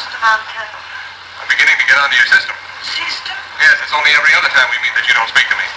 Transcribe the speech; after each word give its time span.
I'm 0.00 1.44
beginning 1.44 1.76
to 1.76 1.84
get 1.84 2.00
onto 2.00 2.16
your 2.16 2.24
system. 2.32 2.56
Sister? 2.80 3.36
Yes, 3.60 3.76
it's 3.84 3.92
only 3.92 4.08
every 4.16 4.32
other 4.32 4.48
time 4.48 4.64
we 4.72 4.80
meet 4.80 4.96
that 4.96 5.04
you 5.04 5.12
don't 5.12 5.28
speak 5.28 5.44
to 5.44 5.56
me. 5.60 5.66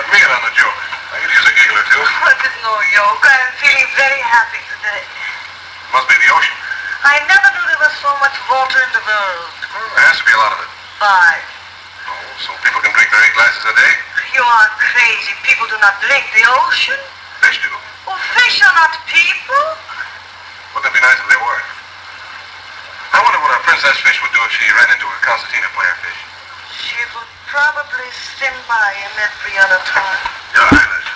Put 0.00 0.06
me 0.08 0.16
in 0.24 0.30
on 0.32 0.40
the 0.48 0.54
joke. 0.56 0.80
I 1.12 1.20
could 1.20 1.28
use 1.28 1.44
a 1.44 1.52
giggle 1.60 1.76
or 1.76 1.84
two. 1.92 2.00
Oh, 2.00 2.32
it 2.32 2.40
is 2.40 2.56
no 2.64 2.72
joke. 2.96 3.20
I 3.20 3.36
am 3.36 3.52
feeling 3.60 3.84
very 4.00 4.22
happy 4.24 4.64
today. 4.64 5.04
It 5.04 5.92
Must 5.92 6.08
be 6.08 6.16
the 6.16 6.32
ocean. 6.32 6.56
I 7.04 7.20
never 7.28 7.52
knew 7.52 7.64
there 7.68 7.84
was 7.84 7.92
so 8.00 8.08
much 8.16 8.32
water 8.48 8.80
in 8.80 8.90
the 8.96 9.04
world. 9.04 9.52
Well, 9.76 9.92
there 9.92 10.08
has 10.08 10.16
to 10.16 10.24
be 10.24 10.32
a 10.32 10.40
lot 10.40 10.56
of 10.56 10.64
it. 10.64 10.70
Five. 10.96 11.44
Oh, 12.08 12.16
so 12.48 12.56
people 12.64 12.80
can 12.80 12.96
drink 12.96 13.12
their 13.12 13.20
eight 13.28 13.36
glasses 13.36 13.60
a 13.68 13.76
day? 13.76 13.92
You 14.32 14.40
are 14.40 14.72
crazy. 14.80 15.36
People 15.44 15.68
do 15.68 15.76
not 15.84 16.00
drink 16.00 16.24
the 16.32 16.48
ocean. 16.48 16.96
Fish 18.38 18.58
do. 18.60 18.66
Are 18.66 18.76
not 18.78 18.94
people. 19.10 19.64
Wouldn't 20.74 20.88
it 20.90 20.94
be 20.94 21.02
nice 21.02 21.18
if 21.18 21.28
they 21.28 21.40
were? 21.40 21.60
I 23.14 23.18
wonder 23.24 23.40
what 23.42 23.52
a 23.56 23.60
princess 23.66 23.96
fish 24.04 24.18
would 24.22 24.32
do 24.36 24.40
if 24.46 24.52
she 24.54 24.66
ran 24.78 24.88
into 24.94 25.06
a 25.08 25.16
concertina 25.24 25.68
player 25.74 25.96
fish. 26.04 26.20
She 26.76 27.00
would 27.16 27.30
probably 27.50 28.08
swim 28.14 28.54
by 28.70 28.88
him 29.00 29.12
every 29.18 29.54
other 29.58 29.80
time. 29.88 30.20
Your 30.54 30.66
Highness, 30.70 31.06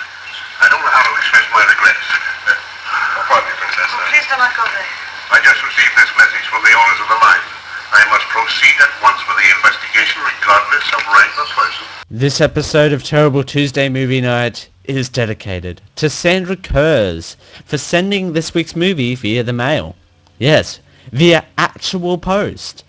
I 0.59 0.67
don't 0.67 0.81
know 0.81 0.93
how 0.93 1.05
to 1.05 1.13
express 1.21 1.45
my 1.53 1.63
regrets. 1.63 2.05
oh, 2.51 3.23
pardon 3.29 3.45
me, 3.47 3.53
Princess. 3.61 3.87
Oh, 3.93 3.97
Uh, 4.03 4.09
please 4.11 4.25
do 4.27 4.35
not 4.41 4.51
go 4.57 4.65
there. 4.67 4.89
I 5.31 5.37
just 5.45 5.61
received 5.63 5.93
this 5.95 6.11
message 6.19 6.45
from 6.49 6.61
the 6.65 6.73
owners 6.75 6.99
of 7.01 7.07
the 7.13 7.19
mine. 7.21 7.45
I 7.93 8.01
must 8.09 8.25
proceed 8.33 8.75
at 8.81 8.91
once 9.05 9.21
with 9.29 9.37
the 9.37 9.49
investigation 9.53 10.17
regardless 10.25 10.85
of 10.97 11.01
rank 11.13 11.31
or 11.39 11.47
person. 11.53 11.85
This 12.09 12.41
episode 12.41 12.91
of 12.91 13.05
Terrible 13.05 13.45
Tuesday 13.45 13.87
Movie 13.87 14.21
Night 14.21 14.67
is 14.85 15.09
dedicated 15.09 15.81
to 15.95 16.09
Sandra 16.09 16.55
Kurz 16.55 17.37
for 17.65 17.77
sending 17.77 18.33
this 18.33 18.53
week's 18.53 18.75
movie 18.75 19.15
via 19.15 19.43
the 19.43 19.53
mail. 19.53 19.95
Yes, 20.39 20.79
via 21.11 21.45
actual 21.57 22.17
post. 22.17 22.83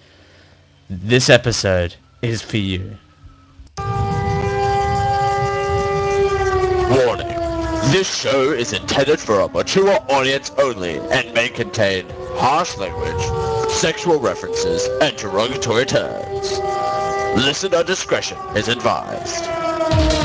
This 0.90 1.30
episode 1.30 1.94
is 2.22 2.42
for 2.42 2.56
you. 2.56 2.96
Warning. 6.90 7.28
This 7.90 8.12
show 8.12 8.52
is 8.52 8.72
intended 8.72 9.20
for 9.20 9.40
a 9.40 9.48
mature 9.48 9.98
audience 10.08 10.50
only 10.58 10.98
and 11.10 11.32
may 11.34 11.48
contain 11.48 12.06
harsh 12.34 12.76
language, 12.76 13.70
sexual 13.70 14.18
references, 14.18 14.88
and 15.00 15.16
derogatory 15.16 15.84
terms. 15.84 16.58
Listener 17.36 17.84
discretion 17.84 18.38
is 18.56 18.68
advised. 18.68 20.23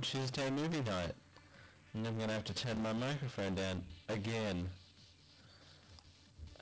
To 0.00 0.18
Tuesday 0.18 0.50
Movie 0.50 0.82
Night. 0.82 1.14
And 1.94 2.06
I'm 2.06 2.18
gonna 2.18 2.32
have 2.32 2.44
to 2.44 2.54
turn 2.54 2.80
my 2.82 2.92
microphone 2.92 3.54
down 3.54 3.82
again. 4.08 4.68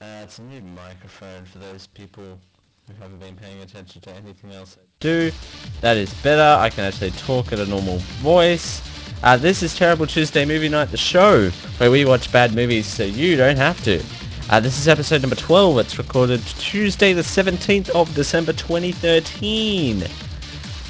Uh, 0.01 0.23
it's 0.23 0.39
a 0.39 0.43
new 0.43 0.61
microphone 0.61 1.45
for 1.45 1.59
those 1.59 1.87
people 1.87 2.39
who 2.87 2.95
haven't 3.03 3.19
been 3.19 3.37
paying 3.37 3.61
attention 3.63 4.01
to 4.03 4.11
anything 4.11 4.53
else 4.53 4.77
I 4.81 4.85
do. 5.01 5.33
That 5.81 5.97
is 5.97 6.13
better. 6.23 6.61
I 6.61 6.71
can 6.71 6.85
actually 6.85 7.11
talk 7.13 7.53
at 7.53 7.59
a 7.59 7.67
normal 7.67 7.99
voice. 8.21 8.81
Uh, 9.23 9.37
this 9.37 9.63
is 9.63 9.75
Terrible 9.75 10.07
Tuesday 10.07 10.45
Movie 10.45 10.69
Night, 10.69 10.91
the 10.91 10.97
show 10.97 11.51
where 11.79 11.91
we 11.91 12.05
watch 12.05 12.31
bad 12.33 12.55
movies 12.55 12.87
so 12.87 13.03
you 13.05 13.37
don't 13.37 13.57
have 13.57 13.83
to. 13.85 14.03
Uh, 14.51 14.61
this 14.61 14.79
is 14.79 14.89
episode 14.89 15.23
number 15.23 15.37
12. 15.37 15.79
It's 15.79 15.99
recorded 15.99 16.41
Tuesday 16.59 17.13
the 17.13 17.23
17th 17.23 17.91
of 17.91 18.15
December 18.15 18.53
2013. 18.53 20.05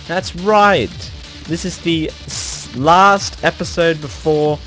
That's 0.06 0.36
right. 0.36 1.12
This 1.48 1.64
is 1.64 1.78
the 1.78 2.10
last 2.76 3.44
episode 3.44 4.00
before 4.00 4.58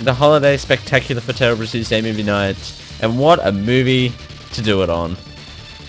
the 0.00 0.14
holiday 0.14 0.56
spectacular 0.56 1.20
for 1.20 1.34
Terrible 1.34 1.66
Tuesday 1.66 2.00
Movie 2.00 2.22
Night. 2.22 2.56
And 3.02 3.18
what 3.18 3.38
a 3.46 3.52
movie 3.52 4.14
to 4.54 4.62
do 4.62 4.82
it 4.82 4.88
on. 4.88 5.14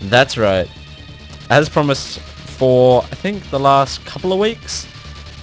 That's 0.01 0.37
right. 0.37 0.69
As 1.49 1.69
promised 1.69 2.19
for, 2.19 3.03
I 3.03 3.15
think, 3.15 3.49
the 3.51 3.59
last 3.59 4.03
couple 4.05 4.33
of 4.33 4.39
weeks, 4.39 4.85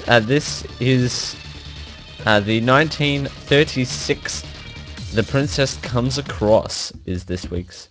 uh, 0.07 0.21
this 0.21 0.67
is 0.81 1.35
uh, 2.27 2.41
the 2.41 2.61
1936 2.61 4.45
The 5.15 5.23
Princess 5.23 5.79
Comes 5.79 6.19
Across 6.19 6.93
is 7.07 7.25
this 7.25 7.51
week's 7.51 7.89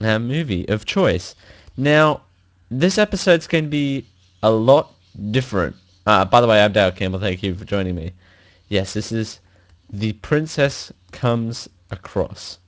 uh, 0.00 0.20
movie 0.20 0.68
of 0.68 0.84
choice. 0.84 1.34
Now, 1.76 2.22
this 2.70 2.96
episode's 2.96 3.48
going 3.48 3.64
to 3.64 3.70
be 3.70 4.06
a 4.44 4.50
lot 4.52 4.93
different. 5.30 5.76
Uh, 6.06 6.24
by 6.24 6.40
the 6.40 6.46
way, 6.46 6.62
I'm 6.62 6.72
Dale 6.72 6.92
Campbell. 6.92 7.18
Thank 7.18 7.42
you 7.42 7.54
for 7.54 7.64
joining 7.64 7.94
me. 7.94 8.12
Yes, 8.68 8.92
this 8.92 9.12
is 9.12 9.40
The 9.90 10.12
Princess 10.14 10.92
Comes 11.12 11.68
Across. 11.90 12.58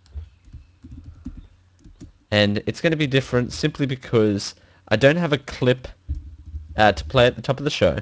And 2.30 2.62
it's 2.66 2.80
going 2.80 2.92
to 2.92 2.96
be 2.96 3.06
different 3.06 3.52
simply 3.52 3.86
because 3.86 4.54
I 4.88 4.96
don't 4.96 5.16
have 5.16 5.32
a 5.32 5.38
clip 5.38 5.88
uh, 6.76 6.92
to 6.92 7.04
play 7.04 7.26
at 7.26 7.36
the 7.36 7.42
top 7.42 7.58
of 7.58 7.64
the 7.64 7.70
show. 7.70 7.98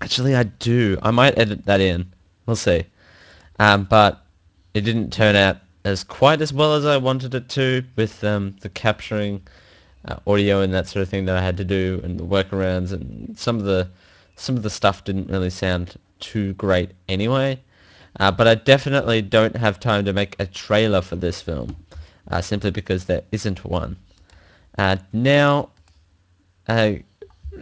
Actually, 0.00 0.34
I 0.34 0.44
do. 0.44 0.98
I 1.02 1.10
might 1.10 1.38
edit 1.38 1.66
that 1.66 1.80
in. 1.80 2.12
We'll 2.46 2.56
see. 2.56 2.84
Um, 3.58 3.84
but 3.84 4.24
it 4.74 4.82
didn't 4.82 5.12
turn 5.12 5.36
out 5.36 5.58
as 5.84 6.04
quite 6.04 6.40
as 6.40 6.52
well 6.52 6.74
as 6.74 6.84
I 6.84 6.96
wanted 6.96 7.34
it 7.34 7.48
to 7.50 7.84
with 7.96 8.22
um, 8.24 8.56
the 8.60 8.68
capturing 8.68 9.42
uh, 10.06 10.16
audio 10.26 10.60
and 10.60 10.72
that 10.72 10.88
sort 10.88 11.02
of 11.02 11.08
thing 11.08 11.24
that 11.26 11.36
I 11.36 11.42
had 11.42 11.56
to 11.58 11.64
do 11.64 12.00
and 12.02 12.18
the 12.18 12.24
workarounds 12.24 12.92
and 12.92 13.38
some 13.38 13.58
of 13.58 13.64
the 13.64 13.88
some 14.36 14.56
of 14.56 14.62
the 14.62 14.70
stuff 14.70 15.04
didn't 15.04 15.28
really 15.28 15.50
sound 15.50 15.96
too 16.18 16.54
great 16.54 16.92
anyway. 17.08 17.60
Uh, 18.18 18.30
but 18.30 18.48
I 18.48 18.54
definitely 18.54 19.22
don't 19.22 19.56
have 19.56 19.78
time 19.78 20.04
to 20.04 20.12
make 20.12 20.34
a 20.38 20.46
trailer 20.46 21.00
for 21.00 21.16
this 21.16 21.40
film, 21.40 21.76
uh, 22.28 22.40
simply 22.40 22.70
because 22.70 23.04
there 23.04 23.22
isn't 23.32 23.64
one. 23.64 23.96
Uh, 24.78 24.96
now, 25.12 25.68
uh, 26.68 26.94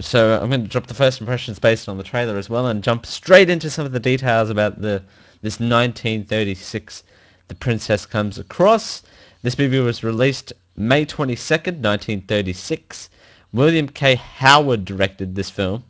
so 0.00 0.41
I'm 0.41 0.49
going 0.49 0.62
to 0.62 0.69
drop 0.69 0.87
the 0.87 0.94
first 0.94 1.20
impressions 1.20 1.59
based 1.59 1.88
on 1.88 1.99
the 1.99 2.05
trailer 2.05 2.38
as 2.38 2.49
well 2.49 2.66
and 2.66 2.82
jump 2.82 3.05
straight 3.06 3.50
into 3.50 3.70
some 3.70 3.84
of 3.84 3.93
the 3.93 4.00
details 4.00 4.50
about 4.50 4.81
the 4.81 5.03
this 5.43 5.60
1936 5.60 7.05
The 7.49 7.55
Princess 7.55 8.06
Comes 8.06 8.38
Across. 8.38 9.03
This 9.48 9.56
movie 9.56 9.81
was 9.81 10.04
released 10.04 10.53
May 10.76 11.06
22nd, 11.06 11.81
1936. 11.81 13.09
William 13.50 13.88
K. 13.88 14.14
Howard 14.16 14.84
directed 14.84 15.34
this 15.34 15.48
film. 15.48 15.84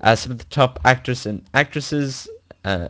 Uh, 0.00 0.16
some 0.16 0.32
of 0.32 0.38
the 0.38 0.46
top 0.46 0.80
actors 0.82 1.26
and 1.26 1.44
actresses, 1.52 2.26
uh, 2.64 2.88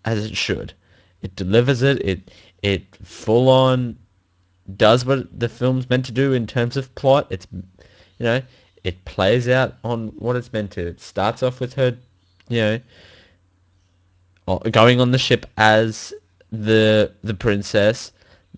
as 0.05 0.25
it 0.25 0.35
should. 0.35 0.73
It 1.21 1.35
delivers 1.35 1.81
it. 1.81 2.03
It 2.03 2.31
it 2.61 2.83
full 3.03 3.49
on 3.49 3.97
does 4.75 5.05
what 5.05 5.39
the 5.39 5.49
film's 5.49 5.89
meant 5.89 6.05
to 6.05 6.11
do 6.11 6.33
in 6.33 6.47
terms 6.47 6.77
of 6.77 6.93
plot. 6.95 7.27
It's 7.29 7.47
you 7.53 8.25
know 8.25 8.41
it 8.83 9.03
plays 9.05 9.47
out 9.47 9.75
on 9.83 10.07
what 10.17 10.35
it's 10.35 10.53
meant 10.53 10.71
to. 10.71 10.87
It 10.87 11.01
starts 11.01 11.43
off 11.43 11.59
with 11.59 11.73
her, 11.73 11.97
you 12.49 12.81
know, 14.47 14.59
going 14.71 15.01
on 15.01 15.11
the 15.11 15.17
ship 15.17 15.45
as 15.57 16.13
the 16.63 17.11
the 17.23 17.33
princess. 17.33 18.11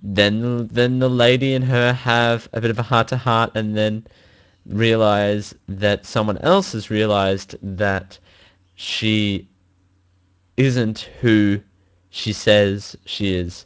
Then 0.03 0.67
then 0.67 0.99
the 0.99 1.09
lady 1.09 1.53
and 1.53 1.65
her 1.65 1.93
have 1.93 2.47
a 2.53 2.61
bit 2.61 2.71
of 2.71 2.79
a 2.79 2.83
heart 2.83 3.07
to 3.09 3.17
heart, 3.17 3.51
and 3.55 3.75
then 3.75 4.05
realize 4.65 5.55
that 5.67 6.05
someone 6.05 6.37
else 6.39 6.73
has 6.73 6.89
realized 6.89 7.55
that 7.61 8.19
she 8.75 9.47
isn't 10.57 11.09
who 11.21 11.59
she 12.09 12.33
says 12.33 12.95
she 13.05 13.33
is. 13.35 13.65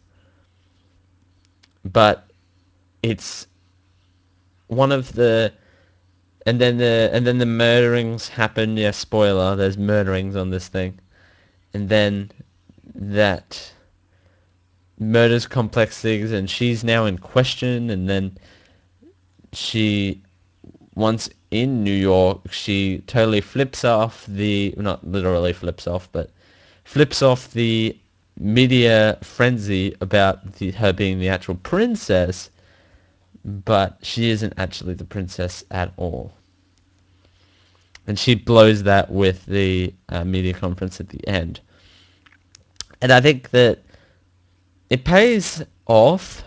But 1.84 2.30
it's 3.01 3.48
one 4.68 4.92
of 4.92 5.13
the 5.13 5.51
and 6.45 6.60
then 6.60 6.77
the 6.77 7.10
and 7.13 7.25
then 7.27 7.38
the 7.38 7.45
murderings 7.45 8.30
happen. 8.30 8.77
Yeah, 8.77 8.92
spoiler. 8.92 9.56
There's 9.56 9.77
murderings 9.77 10.36
on 10.36 10.50
this 10.50 10.68
thing, 10.68 11.00
and 11.74 11.89
then 11.89 12.31
that 12.95 13.72
murders 15.01 15.45
complex 15.45 16.00
things, 16.00 16.31
and 16.31 16.50
she's 16.50 16.86
now 16.86 17.06
in 17.06 17.18
question. 17.18 17.89
And 17.89 18.07
then 18.07 18.38
she, 19.51 20.21
once 20.95 21.30
in 21.51 21.83
New 21.83 21.92
York, 21.92 22.39
she 22.51 23.00
totally 23.07 23.42
flips 23.42 23.83
off 23.83 24.25
the 24.27 24.74
not 24.77 25.06
literally 25.06 25.51
flips 25.51 25.88
off, 25.88 26.07
but 26.13 26.30
flips 26.86 27.21
off 27.21 27.51
the 27.51 27.98
media 28.39 29.18
frenzy 29.21 29.94
about 30.00 30.53
the, 30.53 30.71
her 30.71 30.94
being 30.94 31.19
the 31.19 31.27
actual 31.27 31.56
princess 31.56 32.50
but 33.44 33.98
she 34.01 34.30
isn't 34.30 34.53
actually 34.57 34.94
the 34.94 35.06
princess 35.06 35.63
at 35.71 35.92
all. 35.98 36.33
And 38.07 38.18
she 38.18 38.36
blows 38.36 38.83
that 38.83 39.12
with 39.12 39.45
the 39.45 39.94
uh, 40.09 40.24
media 40.24 40.53
conference 40.53 41.00
at 41.00 41.09
the 41.09 41.25
end. 41.27 41.59
And 43.01 43.12
I 43.12 43.21
think 43.21 43.51
that 43.51 43.80
it 44.91 45.05
pays 45.05 45.63
off, 45.88 46.43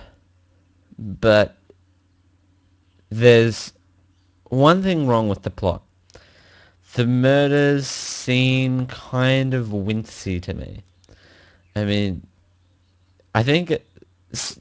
but 0.98 1.56
there's 3.08 3.72
one 4.50 4.82
thing 4.82 5.06
wrong 5.06 5.30
with 5.30 5.42
the 5.42 5.50
plot. 5.50 5.82
The 6.92 7.06
murders 7.06 7.86
seem 7.86 8.86
kind 8.86 9.54
of 9.54 9.68
wincy 9.68 10.42
to 10.42 10.52
me. 10.52 10.82
I 11.74 11.84
mean, 11.84 12.26
I 13.34 13.42
think 13.42 13.78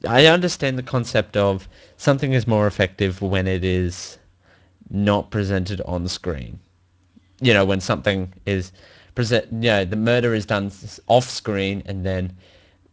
I 0.07 0.27
understand 0.27 0.77
the 0.77 0.83
concept 0.83 1.35
of 1.35 1.68
something 1.97 2.31
is 2.31 2.47
more 2.47 2.68
effective 2.68 3.21
when 3.21 3.47
it 3.47 3.65
is 3.65 4.18
not 4.91 5.30
presented 5.30 5.81
on 5.81 6.07
screen. 6.07 6.57
You 7.41 7.53
know, 7.53 7.65
when 7.65 7.81
something 7.81 8.31
is 8.45 8.71
present, 9.13 9.51
you 9.51 9.69
know, 9.69 9.83
the 9.83 9.97
murder 9.97 10.33
is 10.33 10.45
done 10.45 10.71
off 11.07 11.30
screen 11.30 11.83
and 11.85 12.06
then 12.06 12.31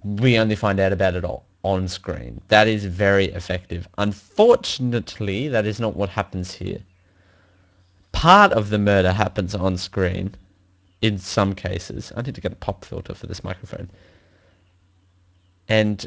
we 0.05 0.39
only 0.39 0.57
find 0.57 0.81
out 0.81 0.93
about 0.93 1.15
it 1.15 1.25
all 1.25 1.45
on 1.63 1.89
screen. 1.89 2.41
That 2.49 2.69
is 2.69 2.85
very 2.85 3.27
effective. 3.27 3.87
Unfortunately, 3.99 5.49
that 5.49 5.67
is 5.67 5.79
not 5.79 5.97
what 5.97 6.09
happens 6.09 6.55
here. 6.55 6.81
Part 8.13 8.53
of 8.53 8.71
the 8.71 8.79
murder 8.79 9.13
happens 9.13 9.55
on 9.55 9.77
screen 9.77 10.35
in 11.03 11.19
some 11.19 11.55
cases. 11.55 12.13
I 12.17 12.23
need 12.23 12.35
to 12.35 12.41
get 12.41 12.53
a 12.53 12.57
pop 12.57 12.85
filter 12.85 13.15
for 13.15 13.27
this 13.27 13.45
microphone. 13.45 13.91
And 15.69 16.07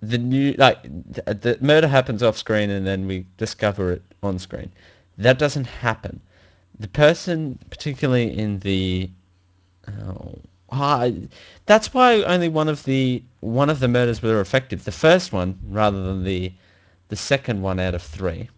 the 0.00 0.18
new 0.18 0.52
like 0.58 0.82
the, 0.82 1.56
murder 1.60 1.88
happens 1.88 2.22
off 2.22 2.36
screen 2.36 2.70
and 2.70 2.86
then 2.86 3.06
we 3.06 3.26
discover 3.36 3.92
it 3.92 4.02
on 4.22 4.38
screen. 4.38 4.70
That 5.18 5.38
doesn't 5.38 5.66
happen. 5.66 6.20
The 6.78 6.88
person, 6.88 7.58
particularly 7.70 8.36
in 8.36 8.58
the, 8.60 9.10
oh, 9.88 10.38
that's 11.66 11.94
why 11.94 12.22
only 12.22 12.48
one 12.48 12.68
of 12.68 12.84
the 12.84 13.22
one 13.40 13.70
of 13.70 13.80
the 13.80 13.88
murders 13.88 14.22
were 14.22 14.40
effective. 14.40 14.84
The 14.84 14.92
first 14.92 15.32
one, 15.32 15.58
rather 15.68 16.02
than 16.04 16.24
the 16.24 16.52
the 17.08 17.16
second 17.16 17.62
one 17.62 17.80
out 17.80 17.94
of 17.94 18.02
three, 18.02 18.48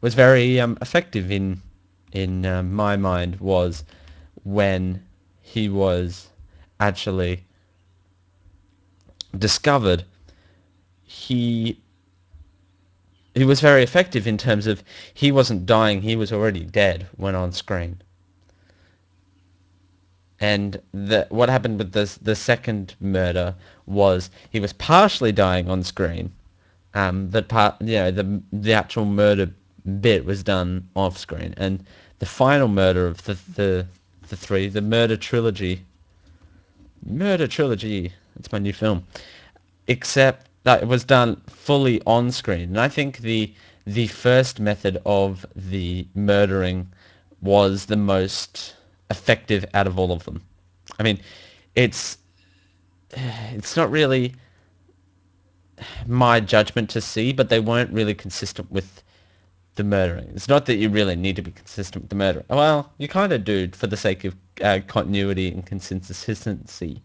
was 0.00 0.14
very 0.14 0.60
um, 0.60 0.78
effective 0.80 1.30
in 1.30 1.60
in 2.12 2.46
uh, 2.46 2.62
my 2.62 2.96
mind. 2.96 3.40
Was 3.40 3.84
when 4.44 5.02
he 5.42 5.68
was 5.68 6.28
actually 6.80 7.44
discovered 9.38 10.04
he 11.02 11.78
he 13.34 13.44
was 13.44 13.60
very 13.60 13.82
effective 13.82 14.26
in 14.26 14.38
terms 14.38 14.66
of 14.66 14.82
he 15.12 15.30
wasn't 15.30 15.66
dying, 15.66 16.00
he 16.00 16.16
was 16.16 16.32
already 16.32 16.64
dead 16.64 17.06
when 17.16 17.34
on 17.34 17.52
screen. 17.52 18.00
And 20.40 20.80
the, 20.92 21.26
what 21.30 21.48
happened 21.48 21.78
with 21.78 21.92
this, 21.92 22.16
the 22.16 22.34
second 22.34 22.94
murder 23.00 23.54
was 23.86 24.30
he 24.50 24.60
was 24.60 24.72
partially 24.74 25.32
dying 25.32 25.70
on 25.70 25.82
screen, 25.82 26.32
um, 26.94 27.28
but 27.28 27.48
part, 27.48 27.80
you 27.80 27.96
know, 27.96 28.10
the 28.10 28.42
the 28.52 28.72
actual 28.74 29.06
murder 29.06 29.50
bit 30.00 30.24
was 30.24 30.42
done 30.42 30.88
off 30.94 31.16
screen, 31.16 31.54
and 31.56 31.84
the 32.18 32.26
final 32.26 32.68
murder 32.68 33.06
of 33.06 33.24
the 33.24 33.38
the 33.54 33.86
the 34.28 34.36
three, 34.36 34.68
the 34.68 34.80
murder 34.82 35.16
trilogy, 35.16 35.82
murder 37.04 37.46
trilogy. 37.46 38.12
It's 38.38 38.52
my 38.52 38.58
new 38.58 38.72
film, 38.72 39.06
except 39.86 40.48
that 40.64 40.82
it 40.82 40.88
was 40.88 41.04
done 41.04 41.40
fully 41.46 42.02
on 42.06 42.30
screen. 42.30 42.70
And 42.70 42.80
I 42.80 42.88
think 42.88 43.18
the 43.18 43.52
the 43.86 44.08
first 44.08 44.60
method 44.60 45.00
of 45.06 45.46
the 45.54 46.06
murdering 46.14 46.88
was 47.40 47.86
the 47.86 47.96
most 47.96 48.74
effective 49.10 49.64
out 49.74 49.86
of 49.86 49.98
all 49.98 50.12
of 50.12 50.24
them. 50.24 50.42
I 50.98 51.02
mean, 51.02 51.20
it's 51.74 52.18
it's 53.12 53.76
not 53.76 53.90
really 53.90 54.34
my 56.06 56.40
judgment 56.40 56.90
to 56.90 57.00
see, 57.00 57.32
but 57.32 57.48
they 57.48 57.60
weren't 57.60 57.92
really 57.92 58.14
consistent 58.14 58.70
with 58.70 59.02
the 59.76 59.84
murdering. 59.84 60.30
It's 60.34 60.48
not 60.48 60.66
that 60.66 60.76
you 60.76 60.88
really 60.88 61.16
need 61.16 61.36
to 61.36 61.42
be 61.42 61.50
consistent 61.50 62.04
with 62.04 62.10
the 62.10 62.16
murder. 62.16 62.44
Well, 62.48 62.92
you 62.98 63.08
kind 63.08 63.32
of 63.32 63.44
do 63.44 63.68
for 63.72 63.86
the 63.86 63.96
sake 63.96 64.24
of 64.24 64.34
uh, 64.62 64.80
continuity 64.86 65.48
and 65.48 65.64
consistency. 65.64 67.02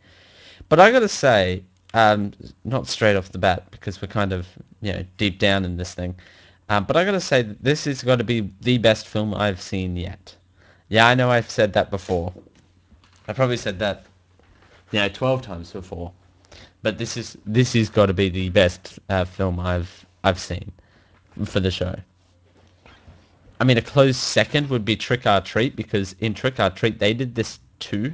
But 0.70 0.80
I 0.80 0.92
got 0.92 1.02
to 1.02 1.10
say, 1.10 1.64
um, 1.94 2.32
not 2.64 2.88
straight 2.88 3.18
off 3.18 3.32
the 3.32 3.38
bat 3.38 3.70
because 3.72 4.02
we're 4.02 4.08
kind 4.08 4.32
of 4.32 4.48
you 4.82 4.94
know 4.94 5.06
deep 5.18 5.38
down 5.38 5.66
in 5.66 5.78
this 5.78 5.94
thing. 5.94 6.16
Um, 6.70 6.86
but 6.86 6.96
I 6.96 7.04
got 7.04 7.12
to 7.12 7.22
say 7.22 7.42
this 7.42 7.86
is 7.86 8.02
got 8.02 8.18
to 8.18 8.24
be 8.24 8.50
the 8.62 8.78
best 8.78 9.08
film 9.08 9.34
I've 9.34 9.62
seen 9.62 9.98
yet. 9.98 10.36
Yeah, 10.92 11.08
I 11.08 11.16
know 11.16 11.32
I've 11.32 11.50
said 11.50 11.72
that 11.72 11.90
before. 11.90 12.34
I 13.26 13.32
probably 13.32 13.56
said 13.56 13.80
that, 13.80 14.04
know, 14.92 15.08
twelve 15.08 15.42
times 15.42 15.72
before. 15.72 16.12
But 16.82 16.98
this 16.98 17.16
is 17.16 17.38
this 17.46 17.76
is 17.76 17.90
got 17.90 18.08
to 18.08 18.14
be 18.14 18.28
the 18.28 18.50
best 18.50 19.00
uh, 19.08 19.24
film 19.24 19.58
I've 19.58 20.06
I've 20.26 20.38
seen 20.38 20.70
for 21.46 21.62
the 21.62 21.72
show. 21.72 21.96
I 23.62 23.64
mean, 23.64 23.78
a 23.78 23.82
close 23.82 24.18
second 24.18 24.70
would 24.70 24.84
be 24.84 24.98
Trick 24.98 25.26
or 25.26 25.40
Treat 25.40 25.78
because 25.78 26.14
in 26.20 26.34
Trick 26.34 26.60
or 26.60 26.70
Treat 26.70 27.00
they 27.00 27.14
did 27.14 27.36
this 27.36 27.60
too. 27.80 28.14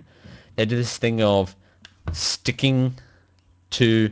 They 0.56 0.66
did 0.66 0.78
this 0.78 0.98
thing 0.98 1.20
of 1.24 1.56
sticking 2.14 2.94
to 3.72 4.12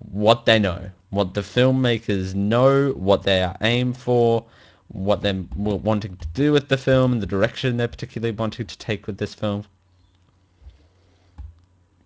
what 0.00 0.44
they 0.44 0.58
know, 0.58 0.90
what 1.08 1.32
the 1.32 1.40
filmmakers 1.40 2.34
know, 2.34 2.90
what 2.90 3.22
they 3.22 3.42
are 3.42 3.56
aimed 3.62 3.96
for, 3.96 4.44
what 4.88 5.22
they're 5.22 5.44
wanting 5.56 6.16
to 6.16 6.26
do 6.28 6.52
with 6.52 6.68
the 6.68 6.76
film, 6.76 7.12
and 7.12 7.22
the 7.22 7.26
direction 7.26 7.76
they're 7.76 7.88
particularly 7.88 8.34
wanting 8.34 8.66
to 8.66 8.78
take 8.78 9.06
with 9.06 9.18
this 9.18 9.34
film. 9.34 9.64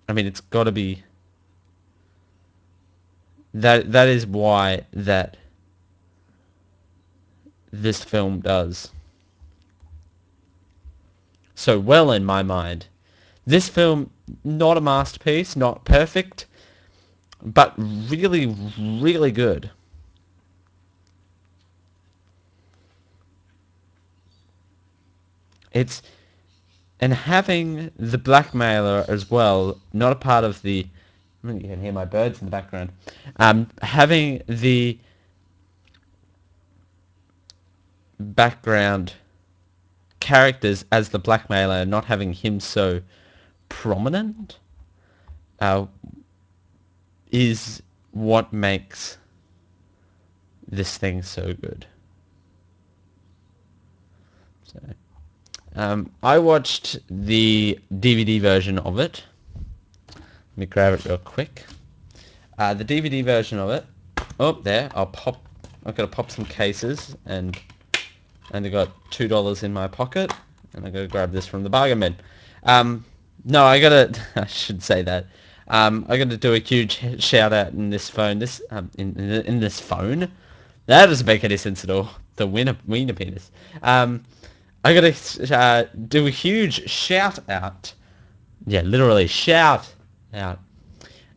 I 0.09 0.13
mean, 0.13 0.27
it's 0.27 0.41
got 0.41 0.65
to 0.65 0.73
be 0.73 1.03
that. 3.55 3.93
That 3.93 4.09
is 4.09 4.27
why 4.27 4.87
that 4.93 5.37
this 7.73 8.03
film 8.03 8.41
does 8.41 8.91
so 11.61 11.79
well 11.79 12.11
in 12.11 12.25
my 12.25 12.43
mind. 12.43 12.87
This 13.47 13.69
film, 13.69 14.11
not 14.45 14.77
a 14.77 14.81
masterpiece, 14.81 15.57
not 15.57 15.85
perfect, 15.85 16.47
but 17.43 17.75
really, 17.77 18.57
really 18.79 19.31
good. 19.31 19.71
It's 25.73 26.03
and 27.00 27.15
having 27.15 27.91
the 27.97 28.19
blackmailer 28.19 29.05
as 29.09 29.31
well, 29.31 29.81
not 29.93 30.12
a 30.12 30.17
part 30.17 30.45
of 30.45 30.61
the. 30.62 30.87
You 31.43 31.59
can 31.59 31.81
hear 31.81 31.93
my 31.93 32.05
birds 32.05 32.41
in 32.41 32.47
the 32.47 32.50
background. 32.50 32.93
Um, 33.37 33.69
having 33.81 34.43
the 34.47 34.99
background 38.19 39.15
characters 40.21 40.85
as 40.93 41.09
the 41.09 41.19
blackmailer, 41.19 41.87
not 41.87 42.05
having 42.05 42.35
him 42.35 42.61
so 42.61 43.00
prominent, 43.71 44.59
uh, 45.61 45.87
is 47.31 47.83
what 48.12 48.53
makes 48.53 49.17
this 50.69 50.99
thing 50.99 51.23
so 51.23 51.55
good. 51.55 51.87
So, 54.65 54.79
um, 55.77 56.11
I 56.23 56.39
watched 56.39 56.99
the 57.09 57.79
DVD 57.95 58.41
version 58.41 58.79
of 58.79 58.99
it. 58.99 59.23
Let 60.15 60.23
me 60.57 60.67
grab 60.67 60.95
it 60.95 61.05
real 61.05 61.19
quick. 61.19 61.65
Uh, 62.59 62.75
the 62.75 62.85
DVD 62.85 63.25
version 63.25 63.59
of 63.59 63.71
it. 63.71 63.87
Oh, 64.39 64.53
there. 64.53 64.91
I'll 64.95 65.07
pop. 65.07 65.43
I've 65.87 65.97
got 65.97 66.03
to 66.03 66.09
pop 66.09 66.31
some 66.31 66.45
cases 66.45 67.17
and 67.25 67.59
and 68.53 68.67
I 68.67 68.69
got 68.69 68.91
two 69.11 69.29
dollars 69.29 69.62
in 69.62 69.73
my 69.73 69.89
pocket, 69.89 70.33
and 70.75 70.87
I 70.87 70.91
gotta 70.91 71.07
grab 71.07 71.33
this 71.33 71.47
from 71.47 71.62
the 71.62 71.71
bargain 71.71 72.00
bin. 72.00 72.17
Um, 72.65 73.05
no, 73.45 73.65
I 73.65 73.81
gotta. 73.81 74.12
I 74.37 74.47
should 74.47 74.83
say 74.83 75.03
that. 75.03 75.27
Um, 75.69 76.05
I 76.09 76.17
gotta 76.17 76.37
do 76.37 76.55
a 76.55 76.59
huge 76.59 77.23
shout 77.23 77.53
out 77.53 77.73
in 77.73 77.91
this 77.91 78.11
phone. 78.11 78.39
This 78.39 78.61
um, 78.71 78.91
in, 78.99 79.15
in, 79.19 79.31
in 79.47 79.61
this 79.61 79.81
phone. 79.81 80.31
That 80.87 81.07
doesn't 81.07 81.27
make 81.27 81.45
any 81.45 81.57
sense 81.57 81.85
at 81.85 81.91
all. 81.91 82.11
The 82.37 82.47
winner 82.47 82.77
wiener 82.87 83.12
penis. 83.12 83.50
Um, 83.83 84.25
I 84.83 84.95
gotta 84.95 85.57
uh, 85.57 85.85
do 86.09 86.27
a 86.27 86.31
huge 86.31 86.89
shout 86.89 87.39
out. 87.51 87.93
Yeah, 88.67 88.81
literally 88.83 89.27
shout 89.27 89.93
out 90.33 90.59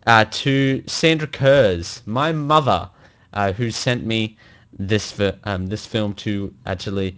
uh, 0.07 0.25
to 0.31 0.83
Sandra 0.87 1.27
Kurz, 1.27 2.01
my 2.05 2.31
mother, 2.31 2.89
uh, 3.33 3.51
who 3.51 3.69
sent 3.71 4.05
me 4.05 4.37
this 4.79 5.19
um, 5.43 5.67
this 5.67 5.85
film 5.85 6.13
to 6.15 6.53
actually 6.65 7.17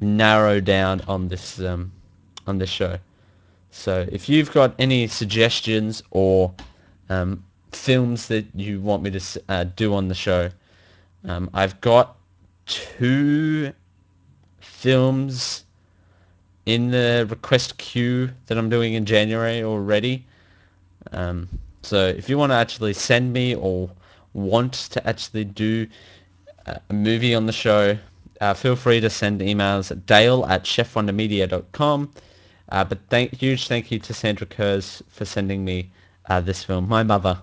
narrow 0.00 0.60
down 0.60 1.00
on 1.08 1.28
this 1.28 1.58
um, 1.60 1.92
on 2.46 2.58
this 2.58 2.70
show. 2.70 2.98
So 3.70 4.06
if 4.12 4.28
you've 4.28 4.52
got 4.52 4.74
any 4.78 5.08
suggestions 5.08 6.02
or 6.12 6.54
um, 7.08 7.44
films 7.72 8.28
that 8.28 8.46
you 8.54 8.80
want 8.80 9.02
me 9.02 9.10
to 9.10 9.42
uh, 9.48 9.64
do 9.74 9.92
on 9.94 10.06
the 10.06 10.14
show, 10.14 10.50
um, 11.24 11.50
I've 11.52 11.80
got 11.80 12.16
two 12.66 13.72
films 14.60 15.63
in 16.66 16.90
the 16.90 17.26
request 17.28 17.76
queue 17.78 18.30
that 18.46 18.56
I'm 18.56 18.68
doing 18.68 18.94
in 18.94 19.04
January 19.04 19.62
already. 19.62 20.24
Um, 21.12 21.48
so 21.82 22.06
if 22.08 22.28
you 22.28 22.38
want 22.38 22.50
to 22.50 22.56
actually 22.56 22.94
send 22.94 23.32
me 23.32 23.54
or 23.54 23.90
want 24.32 24.72
to 24.72 25.06
actually 25.06 25.44
do 25.44 25.86
a 26.66 26.80
movie 26.90 27.34
on 27.34 27.46
the 27.46 27.52
show, 27.52 27.98
uh, 28.40 28.54
feel 28.54 28.76
free 28.76 29.00
to 29.00 29.10
send 29.10 29.40
emails 29.40 29.90
at 29.90 30.06
dale 30.06 30.44
at 30.46 30.64
chefwondermedia.com. 30.64 32.10
Uh, 32.70 32.84
but 32.84 32.98
thank, 33.10 33.34
huge 33.34 33.68
thank 33.68 33.90
you 33.90 33.98
to 33.98 34.14
Sandra 34.14 34.46
Kurz 34.46 35.02
for 35.08 35.24
sending 35.24 35.64
me 35.64 35.90
uh, 36.28 36.40
this 36.40 36.64
film. 36.64 36.88
My 36.88 37.02
mother. 37.02 37.38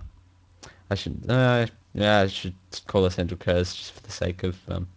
I 0.90 0.94
should, 0.94 1.24
uh, 1.28 1.66
yeah, 1.94 2.20
I 2.20 2.26
should 2.26 2.54
call 2.86 3.04
her 3.04 3.10
Sandra 3.10 3.36
Kurz 3.36 3.74
just 3.74 3.92
for 3.92 4.00
the 4.02 4.10
sake 4.12 4.42
of 4.42 4.58
um, 4.68 4.88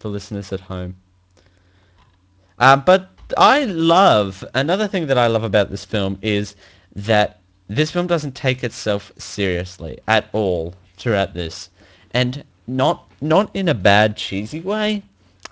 the 0.00 0.08
listeners 0.08 0.52
at 0.52 0.60
home. 0.60 0.94
Uh, 2.58 2.76
but 2.76 3.15
I 3.36 3.64
love, 3.64 4.44
another 4.54 4.86
thing 4.86 5.06
that 5.06 5.18
I 5.18 5.26
love 5.26 5.42
about 5.42 5.70
this 5.70 5.84
film 5.84 6.18
is 6.22 6.54
that 6.94 7.40
this 7.68 7.90
film 7.90 8.06
doesn't 8.06 8.34
take 8.34 8.62
itself 8.62 9.10
seriously 9.18 9.98
at 10.06 10.28
all 10.32 10.74
throughout 10.96 11.34
this. 11.34 11.70
And 12.12 12.44
not 12.66 13.08
not 13.20 13.50
in 13.54 13.68
a 13.68 13.74
bad 13.74 14.16
cheesy 14.16 14.60
way, 14.60 15.02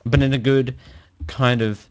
but 0.05 0.23
in 0.23 0.33
a 0.33 0.39
good 0.39 0.77
kind 1.27 1.63
of. 1.63 1.89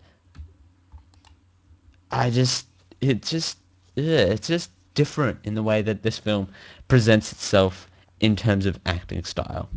I 2.11 2.29
just 2.29 2.67
it 3.01 3.23
just 3.23 3.57
yeah, 3.95 4.19
it's 4.19 4.47
just 4.47 4.69
different 4.93 5.39
in 5.43 5.55
the 5.55 5.63
way 5.63 5.81
that 5.81 6.03
this 6.03 6.19
film 6.19 6.47
presents 6.87 7.31
itself 7.31 7.89
in 8.19 8.35
terms 8.35 8.65
of 8.65 8.79
acting 8.85 9.23
style. 9.23 9.69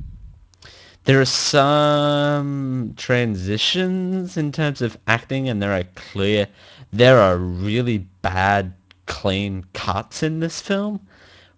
There 1.06 1.20
are 1.20 1.24
some 1.24 2.92
transitions 2.96 4.36
in 4.36 4.50
terms 4.50 4.82
of 4.82 4.98
acting, 5.06 5.48
and 5.48 5.62
there 5.62 5.72
are 5.72 5.84
clear, 5.94 6.48
there 6.92 7.20
are 7.20 7.36
really 7.36 7.98
bad, 8.22 8.74
clean 9.06 9.64
cuts 9.72 10.24
in 10.24 10.40
this 10.40 10.60
film 10.60 11.00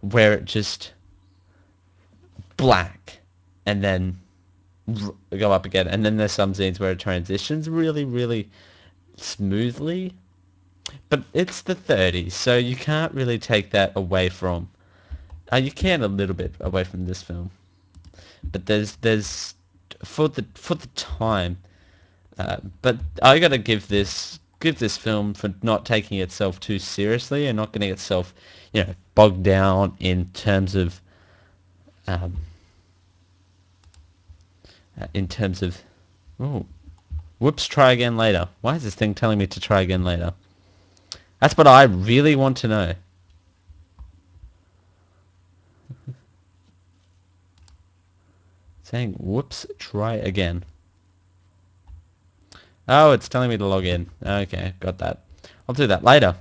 where 0.03 0.35
it 0.35 0.45
just 0.45 0.93
black 2.59 3.21
and 3.65 3.83
then 3.83 4.19
go 5.39 5.51
up 5.51 5.65
again. 5.65 5.89
And 5.89 6.05
then 6.05 6.19
there's 6.19 6.33
some 6.33 6.53
scenes 6.53 6.79
where 6.79 6.93
it 6.93 6.99
transitions 6.99 7.71
really, 7.71 8.05
really 8.05 8.51
smoothly. 9.17 10.13
But 11.09 11.25
it's 11.33 11.63
the 11.63 11.75
30s, 11.75 12.33
so 12.33 12.59
you 12.59 12.77
can't 12.77 13.15
really 13.15 13.39
take 13.39 13.71
that 13.71 13.93
away 13.97 14.29
from. 14.29 14.69
Uh, 15.51 15.57
you 15.57 15.71
can 15.71 16.03
a 16.03 16.09
little 16.09 16.37
bit 16.37 16.55
away 16.61 16.85
from 16.85 17.07
this 17.07 17.23
film, 17.23 17.51
but 18.43 18.67
there's 18.67 18.97
there's 18.97 19.55
for 20.05 20.29
the 20.29 20.45
for 20.55 20.75
the 20.75 20.89
time. 20.89 21.59
Uh, 22.39 22.59
but 22.83 22.99
I 23.23 23.39
gotta 23.39 23.59
give 23.59 23.89
this 23.89 24.39
give 24.61 24.79
this 24.79 24.97
film 24.97 25.35
for 25.35 25.53
not 25.63 25.87
taking 25.87 26.19
itself 26.19 26.61
too 26.61 26.79
seriously 26.79 27.47
and 27.47 27.57
not 27.57 27.73
getting 27.73 27.91
itself, 27.91 28.35
you 28.73 28.85
know, 28.85 28.95
bogged 29.15 29.43
down 29.43 29.97
in 30.01 30.27
terms 30.31 30.75
of 30.75 31.01
um, 32.07 32.37
uh, 35.01 35.07
in 35.15 35.29
terms 35.29 35.63
of, 35.63 35.81
oh, 36.41 36.67
whoops, 37.39 37.67
try 37.67 37.93
again 37.93 38.17
later. 38.17 38.49
Why 38.63 38.75
is 38.75 38.83
this 38.83 38.95
thing 38.95 39.15
telling 39.15 39.39
me 39.39 39.47
to 39.47 39.61
try 39.61 39.83
again 39.83 40.05
later? 40.05 40.33
That's 41.41 41.57
what 41.57 41.67
I 41.67 41.85
really 41.85 42.35
want 42.35 42.57
to 42.59 42.69
know. 42.69 42.95
Saying, 48.91 49.17
whoops, 49.19 49.67
try 49.79 50.15
again. 50.15 50.65
Oh, 52.89 53.13
it's 53.13 53.29
telling 53.29 53.51
me 53.51 53.59
to 53.59 53.67
log 53.67 53.85
in. 53.85 54.09
Okay, 54.25 54.73
got 54.81 54.97
that. 54.97 55.25
I'll 55.69 55.75
do 55.75 55.87
that 55.89 56.05
later. 56.05 56.37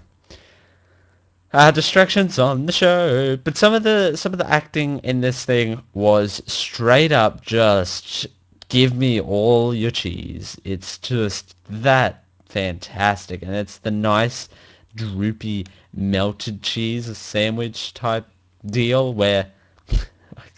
Uh, 1.52 1.72
distractions 1.72 2.40
on 2.40 2.66
the 2.66 2.72
show, 2.72 3.36
but 3.36 3.58
some 3.58 3.74
of 3.74 3.84
the 3.84 4.16
some 4.16 4.32
of 4.32 4.40
the 4.40 4.50
acting 4.50 5.00
in 5.00 5.20
this 5.20 5.44
thing 5.44 5.82
was 5.94 6.42
straight 6.46 7.12
up 7.12 7.42
just 7.42 8.28
give 8.70 8.96
me 8.96 9.20
all 9.20 9.76
your 9.76 9.92
cheese. 9.92 10.58
It's 10.64 10.98
just 11.00 11.54
that 11.70 12.24
fantastic. 12.46 13.42
And 13.42 13.54
it's 13.54 13.80
the 13.80 13.92
nice, 13.92 14.48
droopy, 14.96 15.68
melted 15.94 16.64
cheese 16.64 17.18
sandwich 17.18 17.94
type 17.94 18.26
deal 18.66 19.14
where... 19.14 19.52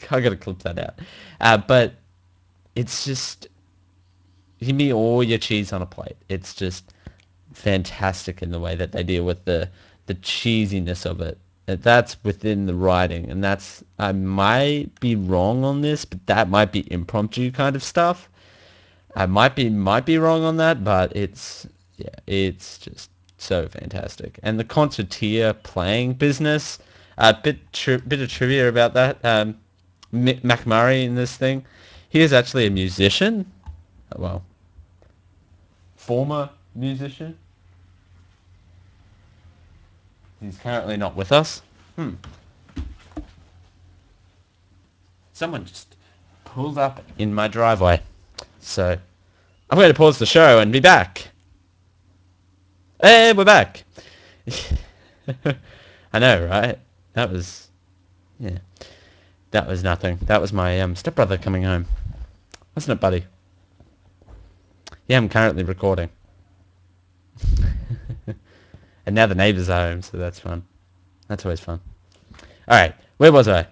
I 0.12 0.22
gotta 0.22 0.38
clip 0.38 0.60
that 0.60 0.80
out. 0.80 1.00
Uh, 1.42 1.58
but 1.58 1.96
it's 2.76 3.06
just... 3.06 3.48
Give 4.62 4.76
me 4.76 4.92
all 4.92 5.24
your 5.24 5.38
cheese 5.38 5.72
on 5.72 5.82
a 5.82 5.86
plate. 5.86 6.18
It's 6.28 6.54
just 6.54 6.94
fantastic 7.54 8.42
in 8.42 8.52
the 8.52 8.60
way 8.60 8.76
that 8.76 8.92
they 8.92 9.04
deal 9.04 9.24
with 9.24 9.46
the, 9.46 9.70
the 10.08 10.16
cheesiness 10.16 11.06
of 11.06 11.22
it 11.22 11.38
that's 11.78 12.18
within 12.24 12.66
the 12.66 12.74
writing 12.74 13.30
and 13.30 13.44
that's 13.44 13.84
i 14.00 14.12
might 14.12 14.88
be 15.00 15.16
wrong 15.16 15.64
on 15.64 15.82
this 15.82 16.06
but 16.06 16.26
that 16.26 16.50
might 16.50 16.72
be 16.72 16.92
impromptu 16.92 17.52
kind 17.52 17.76
of 17.76 17.84
stuff 17.84 18.30
i 19.16 19.26
might 19.26 19.56
be 19.56 19.70
might 19.70 20.06
be 20.06 20.18
wrong 20.18 20.44
on 20.44 20.58
that 20.58 20.84
but 20.84 21.16
it's 21.16 21.68
yeah 21.98 22.08
it's 22.28 22.78
just 22.78 23.10
so 23.38 23.68
fantastic 23.68 24.40
and 24.44 24.60
the 24.60 24.64
concertina 24.64 25.54
playing 25.54 26.14
business 26.14 26.80
a 27.18 27.34
bit 27.34 27.58
tri- 27.74 27.98
bit 27.98 28.22
of 28.22 28.30
trivia 28.30 28.68
about 28.68 28.94
that 28.94 29.24
um, 29.24 29.58
Mick 30.14 30.42
MacMurray 30.42 31.06
in 31.06 31.16
this 31.16 31.36
thing 31.36 31.66
he 32.10 32.22
is 32.22 32.34
actually 32.34 32.66
a 32.66 32.72
musician 32.72 33.46
well 34.18 34.44
former 35.96 36.50
musician 36.76 37.38
He's 40.42 40.58
currently 40.58 40.96
not 40.96 41.16
with 41.16 41.32
us. 41.32 41.62
Hmm. 41.96 42.12
Someone 45.34 45.66
just 45.66 45.96
pulled 46.46 46.78
up 46.78 47.02
in 47.18 47.34
my 47.34 47.48
driveway. 47.48 48.02
So 48.62 48.98
I'm 49.70 49.78
going 49.78 49.90
to 49.90 49.98
pause 49.98 50.18
the 50.18 50.26
show 50.26 50.60
and 50.60 50.72
be 50.72 50.80
back. 50.80 51.28
Hey, 53.02 53.34
we're 53.34 53.46
back. 53.46 53.84
I 56.14 56.20
know, 56.20 56.46
right? 56.48 56.80
That 57.14 57.32
was, 57.32 57.68
yeah, 58.40 58.58
that 59.52 59.68
was 59.68 59.84
nothing. 59.84 60.18
That 60.24 60.42
was 60.42 60.54
my 60.54 60.80
um, 60.82 60.96
stepbrother 60.96 61.38
coming 61.38 61.64
home, 61.64 61.86
wasn't 62.76 62.98
it, 62.98 63.02
buddy? 63.02 63.26
Yeah, 65.08 65.18
I'm 65.18 65.30
currently 65.30 65.64
recording. 65.64 66.10
and 69.06 69.16
now 69.16 69.26
the 69.26 69.36
neighbours 69.36 69.70
are 69.70 69.90
home, 69.90 70.02
so 70.02 70.18
that's 70.18 70.40
fun. 70.40 70.64
That's 71.28 71.46
always 71.46 71.60
fun. 71.60 71.80
Alright, 72.70 72.94
where 73.18 73.32
was 73.32 73.48
I? 73.48 73.68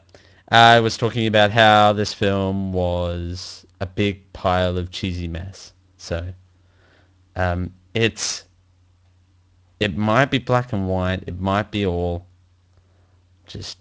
I 0.50 0.80
was 0.80 0.98
talking 0.98 1.28
about 1.28 1.52
how 1.52 1.94
this 1.94 2.14
film 2.14 2.72
was 2.74 3.66
a 3.80 3.86
big 3.86 4.32
pile 4.34 4.78
of 4.78 4.92
cheesy 4.92 5.28
mess. 5.28 5.74
So, 5.98 6.34
um, 7.36 7.74
it's, 7.94 8.46
it 9.80 9.96
might 9.98 10.32
be 10.32 10.40
black 10.40 10.74
and 10.74 10.88
white, 10.88 11.24
it 11.28 11.40
might 11.40 11.70
be 11.70 11.86
all 11.86 12.26
just, 13.46 13.78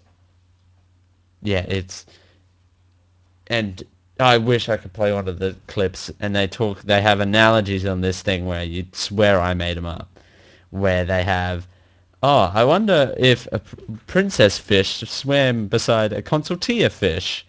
yeah, 1.41 1.65
it's, 1.67 2.05
and 3.47 3.83
I 4.19 4.37
wish 4.37 4.69
I 4.69 4.77
could 4.77 4.93
play 4.93 5.13
one 5.13 5.27
of 5.27 5.39
the 5.39 5.55
clips, 5.67 6.11
and 6.19 6.35
they 6.35 6.47
talk, 6.47 6.81
they 6.81 7.01
have 7.01 7.19
analogies 7.19 7.85
on 7.85 8.01
this 8.01 8.21
thing 8.21 8.45
where 8.45 8.63
you'd 8.63 8.95
swear 8.95 9.39
I 9.39 9.53
made 9.53 9.77
them 9.77 9.85
up, 9.85 10.19
where 10.71 11.05
they 11.05 11.23
have, 11.23 11.67
oh, 12.23 12.51
I 12.53 12.63
wonder 12.63 13.13
if 13.17 13.47
a 13.51 13.59
princess 14.07 14.57
fish 14.57 15.03
swam 15.07 15.67
beside 15.67 16.13
a 16.13 16.21
consultia 16.21 16.91
fish. 16.91 17.45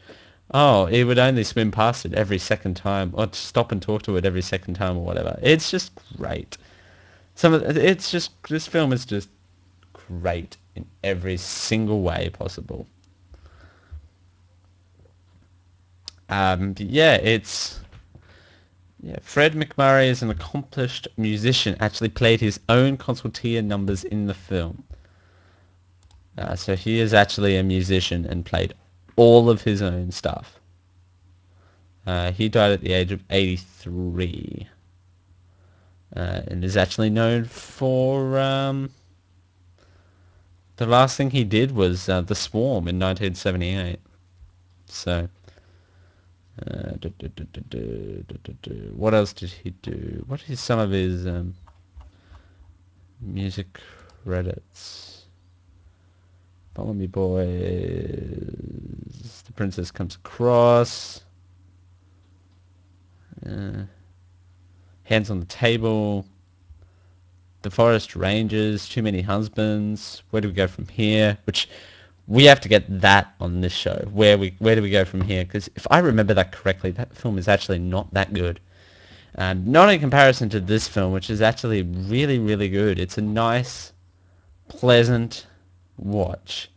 Oh, 0.52 0.86
it 0.86 1.04
would 1.04 1.18
only 1.18 1.44
swim 1.44 1.70
past 1.70 2.06
it 2.06 2.14
every 2.14 2.38
second 2.38 2.76
time, 2.76 3.10
or 3.14 3.28
stop 3.32 3.72
and 3.72 3.82
talk 3.82 4.02
to 4.02 4.16
it 4.16 4.24
every 4.24 4.42
second 4.42 4.74
time, 4.74 4.96
or 4.96 5.04
whatever. 5.04 5.38
It's 5.42 5.70
just 5.70 5.92
great. 6.16 6.56
Some 7.34 7.54
of 7.54 7.62
it's 7.76 8.10
just 8.10 8.30
this 8.48 8.66
film 8.66 8.92
is 8.92 9.04
just 9.04 9.28
great 9.92 10.56
in 10.74 10.86
every 11.04 11.36
single 11.36 12.02
way 12.02 12.30
possible. 12.30 12.86
Um, 16.28 16.74
yeah, 16.78 17.14
it's 17.14 17.80
yeah. 19.00 19.16
Fred 19.22 19.54
MacMurray 19.54 20.08
is 20.08 20.22
an 20.22 20.30
accomplished 20.30 21.08
musician. 21.16 21.76
Actually, 21.80 22.10
played 22.10 22.40
his 22.40 22.60
own 22.68 22.96
concertina 22.96 23.62
numbers 23.62 24.04
in 24.04 24.26
the 24.26 24.34
film. 24.34 24.84
Uh, 26.36 26.54
so 26.54 26.76
he 26.76 27.00
is 27.00 27.14
actually 27.14 27.56
a 27.56 27.62
musician 27.62 28.24
and 28.26 28.44
played 28.44 28.74
all 29.16 29.50
of 29.50 29.62
his 29.62 29.82
own 29.82 30.10
stuff. 30.10 30.60
Uh, 32.06 32.32
he 32.32 32.48
died 32.48 32.72
at 32.72 32.80
the 32.80 32.92
age 32.92 33.12
of 33.12 33.22
83. 33.30 34.66
Uh, 36.16 36.40
and 36.46 36.64
is 36.64 36.76
actually 36.76 37.10
known 37.10 37.44
for 37.44 38.38
um, 38.38 38.88
the 40.76 40.86
last 40.86 41.16
thing 41.16 41.30
he 41.30 41.44
did 41.44 41.72
was 41.72 42.08
uh, 42.08 42.22
The 42.22 42.34
Swarm 42.34 42.88
in 42.88 42.98
1978. 42.98 43.98
So 44.86 45.28
uh. 46.66 46.92
What 48.92 49.14
else 49.14 49.32
did 49.32 49.50
he 49.50 49.70
do? 49.70 50.24
What 50.26 50.42
is 50.48 50.60
some 50.60 50.78
of 50.78 50.90
his 50.90 51.26
um, 51.26 51.54
music 53.20 53.80
credits? 54.24 55.26
Follow 56.74 56.92
Me 56.94 57.06
Boys, 57.08 57.44
The 59.46 59.52
Princess 59.52 59.90
Comes 59.90 60.14
Across, 60.14 61.24
uh, 63.44 63.82
Hands 65.02 65.30
on 65.30 65.40
the 65.40 65.46
Table, 65.46 66.24
The 67.62 67.70
Forest 67.70 68.14
Rangers, 68.14 68.88
Too 68.88 69.02
Many 69.02 69.22
Husbands, 69.22 70.22
Where 70.30 70.40
Do 70.40 70.48
We 70.48 70.54
Go 70.54 70.68
From 70.68 70.86
Here? 70.86 71.36
Which 71.46 71.68
we 72.28 72.44
have 72.44 72.60
to 72.60 72.68
get 72.68 72.84
that 73.00 73.34
on 73.40 73.62
this 73.62 73.72
show. 73.72 74.06
Where 74.12 74.36
we 74.36 74.54
where 74.58 74.76
do 74.76 74.82
we 74.82 74.90
go 74.90 75.04
from 75.04 75.22
here? 75.22 75.44
Because 75.44 75.70
if 75.74 75.86
I 75.90 75.98
remember 75.98 76.34
that 76.34 76.52
correctly, 76.52 76.90
that 76.92 77.16
film 77.16 77.38
is 77.38 77.48
actually 77.48 77.78
not 77.78 78.12
that 78.12 78.34
good. 78.34 78.60
And 79.34 79.66
not 79.66 79.90
in 79.90 79.98
comparison 79.98 80.48
to 80.50 80.60
this 80.60 80.86
film, 80.86 81.12
which 81.12 81.30
is 81.30 81.40
actually 81.40 81.82
really 81.82 82.38
really 82.38 82.68
good. 82.68 82.98
It's 82.98 83.16
a 83.16 83.22
nice, 83.22 83.92
pleasant 84.68 85.46
watch. 85.96 86.70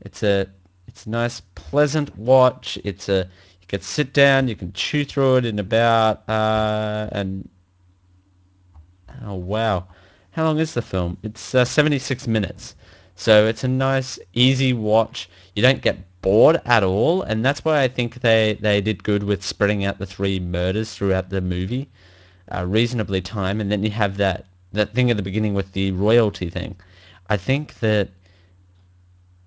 It's 0.00 0.22
a 0.22 0.46
it's 0.86 1.04
a 1.04 1.10
nice 1.10 1.42
pleasant 1.54 2.16
watch. 2.16 2.78
It's 2.82 3.10
a 3.10 3.28
you 3.60 3.66
can 3.68 3.82
sit 3.82 4.14
down, 4.14 4.48
you 4.48 4.56
can 4.56 4.72
chew 4.72 5.04
through 5.04 5.36
it 5.36 5.44
in 5.44 5.58
about 5.58 6.26
uh, 6.30 7.10
and 7.12 7.46
oh 9.22 9.34
wow, 9.34 9.86
how 10.30 10.44
long 10.44 10.58
is 10.58 10.72
the 10.72 10.80
film? 10.80 11.18
It's 11.22 11.54
uh, 11.54 11.66
76 11.66 12.26
minutes. 12.26 12.74
So 13.18 13.48
it's 13.48 13.64
a 13.64 13.68
nice, 13.68 14.16
easy 14.32 14.72
watch. 14.72 15.28
You 15.56 15.60
don't 15.60 15.82
get 15.82 15.98
bored 16.22 16.60
at 16.64 16.84
all, 16.84 17.22
and 17.22 17.44
that's 17.44 17.64
why 17.64 17.82
I 17.82 17.88
think 17.88 18.20
they, 18.20 18.56
they 18.60 18.80
did 18.80 19.02
good 19.02 19.24
with 19.24 19.44
spreading 19.44 19.84
out 19.84 19.98
the 19.98 20.06
three 20.06 20.38
murders 20.38 20.94
throughout 20.94 21.28
the 21.28 21.40
movie, 21.40 21.88
uh, 22.54 22.64
reasonably 22.64 23.20
time, 23.20 23.60
and 23.60 23.72
then 23.72 23.82
you 23.82 23.90
have 23.90 24.18
that, 24.18 24.46
that 24.72 24.94
thing 24.94 25.10
at 25.10 25.16
the 25.16 25.22
beginning 25.24 25.52
with 25.52 25.72
the 25.72 25.90
royalty 25.90 26.48
thing. 26.48 26.76
I 27.28 27.36
think 27.36 27.80
that 27.80 28.10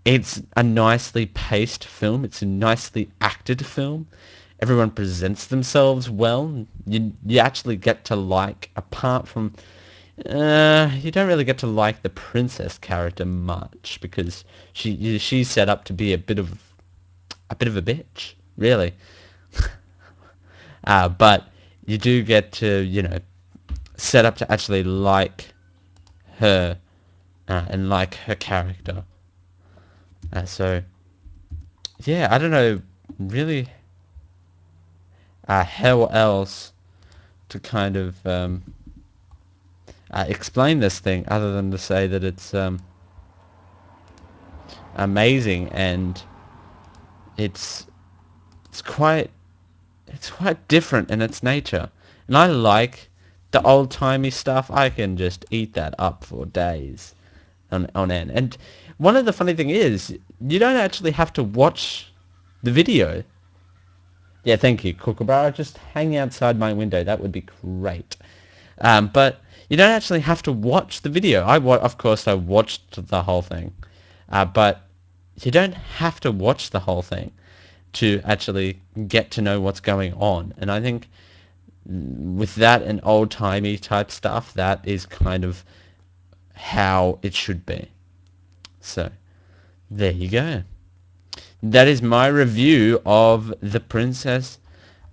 it's 0.04 0.42
a 0.58 0.64
nicely 0.64 1.28
paced 1.28 1.86
film. 1.86 2.26
It's 2.26 2.42
a 2.42 2.48
nicely 2.48 3.10
acted 3.22 3.66
film. 3.66 4.06
Everyone 4.60 4.92
presents 4.92 5.48
themselves 5.48 6.10
well. 6.10 6.66
You 6.86 7.14
you 7.26 7.40
actually 7.40 7.78
get 7.78 8.04
to 8.06 8.18
like, 8.18 8.70
apart 8.76 9.30
from 9.30 9.54
uh, 10.26 10.92
you 11.00 11.12
don't 11.12 11.28
really 11.28 11.44
get 11.44 11.58
to 11.60 11.68
like 11.68 12.02
the 12.02 12.10
princess 12.10 12.78
character 12.78 13.26
much 13.26 14.00
because 14.02 14.44
she 14.74 15.18
she's 15.18 15.50
set 15.50 15.70
up 15.70 15.86
to 15.86 15.94
be 15.94 16.14
a 16.14 16.18
bit 16.18 16.38
of 16.38 16.60
a 17.50 17.56
bit 17.56 17.68
of 17.68 17.78
a 17.78 17.82
bitch, 17.82 18.34
really. 18.58 18.94
uh, 20.86 21.10
but 21.10 21.48
you 21.86 21.98
do 21.98 22.24
get 22.24 22.52
to 22.54 22.82
you 22.82 23.02
know 23.02 23.20
set 23.98 24.26
up 24.26 24.36
to 24.38 24.52
actually 24.52 24.84
like 24.84 25.54
her 26.38 26.78
uh, 27.48 27.66
and 27.70 27.90
like 27.90 28.16
her 28.16 28.36
character. 28.36 29.04
Uh, 30.34 30.46
so 30.46 30.82
yeah, 32.06 32.28
I 32.32 32.38
don't 32.38 32.52
know 32.52 32.82
really 33.20 33.68
uh, 35.48 35.64
how 35.64 36.06
else 36.06 36.74
to 37.50 37.60
kind 37.60 37.98
of 37.98 38.26
um, 38.26 38.64
uh, 40.12 40.26
explain 40.28 40.80
this 40.80 41.00
thing 41.00 41.26
other 41.28 41.54
than 41.54 41.72
to 41.72 41.78
say 41.78 42.08
that 42.08 42.24
it's 42.24 42.54
um, 42.54 42.80
amazing 44.96 45.70
and 45.70 46.22
it's 47.38 47.88
it's 48.70 48.82
quite 48.82 49.30
it's 50.08 50.30
quite 50.30 50.68
different 50.68 51.10
in 51.10 51.22
its 51.22 51.42
nature. 51.44 51.90
And 52.28 52.38
I 52.38 52.48
like 52.48 53.10
the 53.52 53.62
old 53.64 53.92
timey 53.92 54.30
stuff. 54.30 54.70
I 54.70 54.90
can 54.90 55.18
just 55.18 55.46
eat 55.50 55.74
that 55.74 55.96
up 55.98 56.24
for 56.24 56.46
days 56.46 57.16
on, 57.72 57.90
on 57.96 58.12
end. 58.12 58.32
And 58.32 58.58
one 58.98 59.16
of 59.16 59.26
the 59.26 59.34
funny 59.34 59.54
thing 59.54 59.70
is 59.70 60.18
you 60.42 60.60
don't 60.60 60.76
actually 60.76 61.12
have 61.12 61.34
to 61.34 61.44
watch 61.44 62.12
the 62.64 62.72
video. 62.72 63.24
Yeah 64.44 64.58
thank 64.58 64.84
you 64.84 64.94
Kookaburra. 64.94 65.54
Just 65.54 65.78
hang 65.78 66.18
outside 66.18 66.60
my 66.60 66.74
window. 66.74 67.04
That 67.04 67.22
would 67.22 67.32
be 67.32 67.46
great. 67.62 68.18
Um, 68.80 69.08
but 69.14 69.40
you 69.72 69.78
don't 69.78 69.92
actually 69.92 70.20
have 70.20 70.42
to 70.42 70.52
watch 70.52 71.00
the 71.00 71.08
video. 71.08 71.44
I 71.44 71.58
wa- 71.58 71.78
of 71.78 71.98
course 71.98 72.28
I 72.28 72.34
watched 72.34 73.08
the 73.08 73.24
whole 73.24 73.42
thing, 73.42 73.74
uh, 74.28 74.44
but 74.44 74.86
you 75.42 75.50
don't 75.50 75.74
have 75.74 76.20
to 76.20 76.32
watch 76.34 76.72
the 76.72 76.82
whole 76.82 77.02
thing 77.02 77.32
to 77.94 78.20
actually 78.26 78.82
get 79.08 79.32
to 79.32 79.42
know 79.42 79.62
what's 79.62 79.80
going 79.80 80.14
on. 80.16 80.54
And 80.58 80.70
I 80.70 80.82
think 80.82 81.08
with 81.86 82.54
that 82.56 82.82
and 82.82 83.00
old 83.04 83.32
timey 83.32 83.78
type 83.78 84.12
stuff, 84.12 84.54
that 84.56 84.86
is 84.86 85.06
kind 85.06 85.46
of 85.46 85.64
how 86.54 87.20
it 87.22 87.34
should 87.34 87.66
be. 87.66 87.88
So 88.82 89.10
there 89.90 90.12
you 90.12 90.28
go. 90.28 90.64
That 91.64 91.88
is 91.88 92.02
my 92.02 92.28
review 92.28 93.02
of 93.06 93.54
The 93.62 93.80
Princess 93.80 94.60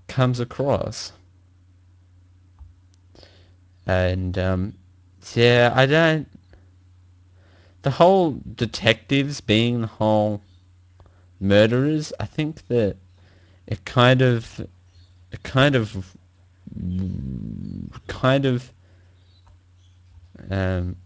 Comes 0.09 0.40
Across 0.40 1.12
and 3.88 4.38
um, 4.38 4.74
yeah, 5.35 5.72
I 5.74 5.87
don't. 5.87 6.29
The 7.83 7.90
whole 7.90 8.38
detectives 8.55 9.40
being 9.40 9.81
the 9.81 9.87
whole 9.87 10.42
murderers, 11.40 12.12
I 12.20 12.27
think 12.27 12.66
that 12.68 12.96
it 13.66 13.85
kind 13.85 14.20
of, 14.20 14.61
it 15.33 15.42
kind 15.42 15.74
of, 15.74 16.16
kind 18.09 18.44
of 18.44 18.72
um, 20.51 20.96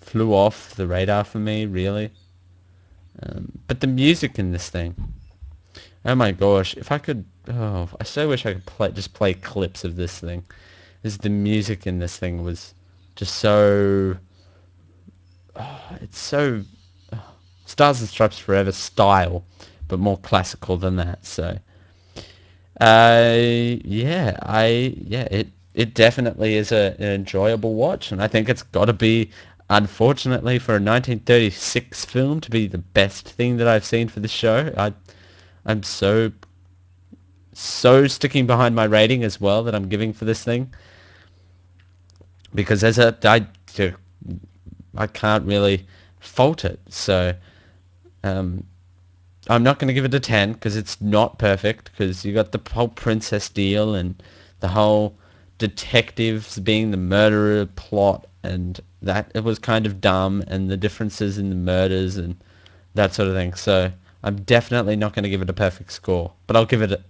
flew 0.00 0.32
off 0.32 0.74
the 0.76 0.86
radar 0.86 1.24
for 1.24 1.38
me, 1.38 1.66
really. 1.66 2.10
Um, 3.22 3.50
but 3.66 3.80
the 3.80 3.86
music 3.86 4.38
in 4.38 4.52
this 4.52 4.70
thing, 4.70 4.94
oh 6.04 6.14
my 6.14 6.30
gosh, 6.30 6.74
if 6.76 6.92
I 6.92 6.98
could 6.98 7.24
oh, 7.48 7.88
I 7.98 8.04
so 8.04 8.28
wish 8.28 8.46
I 8.46 8.54
could 8.54 8.66
play 8.66 8.92
just 8.92 9.14
play 9.14 9.34
clips 9.34 9.84
of 9.84 9.96
this 9.96 10.18
thing. 10.20 10.44
Because 11.02 11.18
the 11.18 11.30
music 11.30 11.86
in 11.86 11.98
this 11.98 12.18
thing 12.18 12.42
was 12.42 12.74
just 13.16 13.36
so... 13.36 14.16
Oh, 15.56 15.80
it's 16.00 16.18
so... 16.18 16.62
oh, 17.12 17.34
Stars 17.66 18.00
and 18.00 18.08
Stripes 18.08 18.38
Forever 18.38 18.72
style, 18.72 19.44
but 19.88 19.98
more 19.98 20.18
classical 20.18 20.76
than 20.76 20.96
that, 20.96 21.24
so... 21.24 21.58
Uh, 22.80 23.34
yeah, 23.84 24.36
I... 24.42 24.94
Yeah, 24.96 25.28
it, 25.30 25.48
it 25.72 25.94
definitely 25.94 26.56
is 26.56 26.72
a, 26.72 26.94
an 26.98 27.12
enjoyable 27.12 27.74
watch, 27.74 28.12
and 28.12 28.22
I 28.22 28.28
think 28.28 28.48
it's 28.48 28.62
got 28.62 28.86
to 28.86 28.92
be, 28.92 29.30
unfortunately, 29.70 30.58
for 30.58 30.72
a 30.72 30.82
1936 30.82 32.04
film 32.04 32.40
to 32.40 32.50
be 32.50 32.66
the 32.66 32.78
best 32.78 33.28
thing 33.28 33.56
that 33.56 33.68
I've 33.68 33.84
seen 33.84 34.08
for 34.08 34.20
the 34.20 34.28
show. 34.28 34.72
I, 34.76 34.92
I'm 35.64 35.82
so 35.82 36.32
so 37.52 38.06
sticking 38.06 38.46
behind 38.46 38.74
my 38.74 38.84
rating 38.84 39.22
as 39.24 39.40
well 39.40 39.62
that 39.64 39.74
I'm 39.74 39.88
giving 39.88 40.12
for 40.12 40.24
this 40.24 40.42
thing 40.42 40.72
because 42.54 42.84
as 42.84 42.98
a 42.98 43.16
I 43.24 43.46
I 44.96 45.06
can't 45.06 45.46
really 45.46 45.86
fault 46.20 46.64
it. 46.64 46.80
So 46.88 47.34
um, 48.24 48.64
I'm 49.48 49.62
not 49.62 49.78
going 49.78 49.88
to 49.88 49.94
give 49.94 50.04
it 50.04 50.14
a 50.14 50.20
10 50.20 50.52
because 50.52 50.76
it's 50.76 51.00
not 51.00 51.38
perfect 51.38 51.90
because 51.92 52.24
you 52.24 52.34
got 52.34 52.52
the 52.52 52.60
whole 52.72 52.88
princess 52.88 53.48
deal 53.48 53.94
and 53.94 54.22
the 54.60 54.68
whole 54.68 55.16
detectives 55.58 56.58
being 56.58 56.90
the 56.90 56.96
murderer 56.96 57.66
plot 57.66 58.26
and 58.42 58.80
that 59.02 59.30
it 59.34 59.44
was 59.44 59.58
kind 59.58 59.86
of 59.86 60.00
dumb 60.00 60.42
and 60.46 60.70
the 60.70 60.76
differences 60.76 61.38
in 61.38 61.48
the 61.50 61.56
murders 61.56 62.16
and 62.16 62.36
that 62.94 63.14
sort 63.14 63.28
of 63.28 63.34
thing. 63.34 63.54
So 63.54 63.90
I'm 64.22 64.36
definitely 64.42 64.96
not 64.96 65.14
going 65.14 65.22
to 65.22 65.30
give 65.30 65.42
it 65.42 65.50
a 65.50 65.54
perfect 65.54 65.92
score, 65.92 66.32
but 66.46 66.56
I'll 66.56 66.66
give 66.66 66.82
it 66.82 66.92
a, 66.92 67.00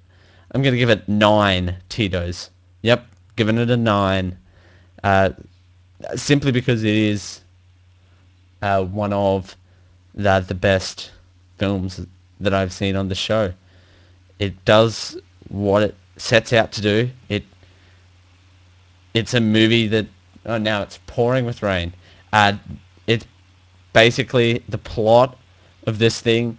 I'm 0.52 0.62
going 0.62 0.74
to 0.74 0.78
give 0.78 0.90
it 0.90 1.08
9 1.08 1.76
Tito's. 1.88 2.50
Yep, 2.82 3.06
giving 3.36 3.58
it 3.58 3.70
a 3.70 3.76
9. 3.76 4.38
Uh, 5.02 5.30
simply 6.14 6.52
because 6.52 6.82
it 6.82 6.94
is 6.94 7.40
uh, 8.62 8.84
one 8.84 9.12
of 9.12 9.56
the, 10.14 10.40
the 10.46 10.54
best 10.54 11.10
films 11.58 12.00
that 12.40 12.54
I've 12.54 12.72
seen 12.72 12.96
on 12.96 13.08
the 13.08 13.14
show. 13.14 13.52
It 14.38 14.64
does 14.64 15.18
what 15.48 15.82
it 15.82 15.94
sets 16.16 16.52
out 16.52 16.72
to 16.72 16.80
do. 16.80 17.10
It 17.28 17.44
it's 19.12 19.34
a 19.34 19.40
movie 19.40 19.88
that 19.88 20.06
oh 20.46 20.58
now 20.58 20.82
it's 20.82 20.98
pouring 21.06 21.44
with 21.44 21.62
rain. 21.62 21.92
Uh, 22.32 22.54
it's 23.06 23.26
basically 23.92 24.62
the 24.68 24.78
plot 24.78 25.36
of 25.86 25.98
this 25.98 26.20
thing. 26.20 26.56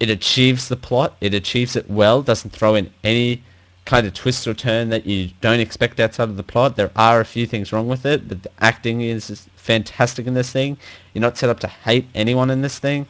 It 0.00 0.10
achieves 0.10 0.68
the 0.68 0.76
plot. 0.76 1.16
It 1.20 1.34
achieves 1.34 1.76
it 1.76 1.88
well. 1.88 2.22
Doesn't 2.22 2.50
throw 2.50 2.74
in 2.74 2.92
any 3.04 3.42
kind 3.84 4.06
of 4.06 4.14
twist 4.14 4.46
or 4.46 4.54
turn 4.54 4.90
that 4.90 5.06
you 5.06 5.30
don't 5.40 5.60
expect 5.60 5.98
outside 5.98 6.28
of 6.28 6.36
the 6.36 6.42
plot. 6.42 6.76
There 6.76 6.90
are 6.96 7.20
a 7.20 7.24
few 7.24 7.46
things 7.46 7.72
wrong 7.72 7.88
with 7.88 8.06
it, 8.06 8.28
but 8.28 8.42
the 8.42 8.50
acting 8.60 9.00
is 9.00 9.46
fantastic 9.56 10.26
in 10.26 10.34
this 10.34 10.52
thing. 10.52 10.76
You're 11.12 11.22
not 11.22 11.36
set 11.36 11.50
up 11.50 11.60
to 11.60 11.66
hate 11.66 12.06
anyone 12.14 12.50
in 12.50 12.62
this 12.62 12.78
thing. 12.78 13.06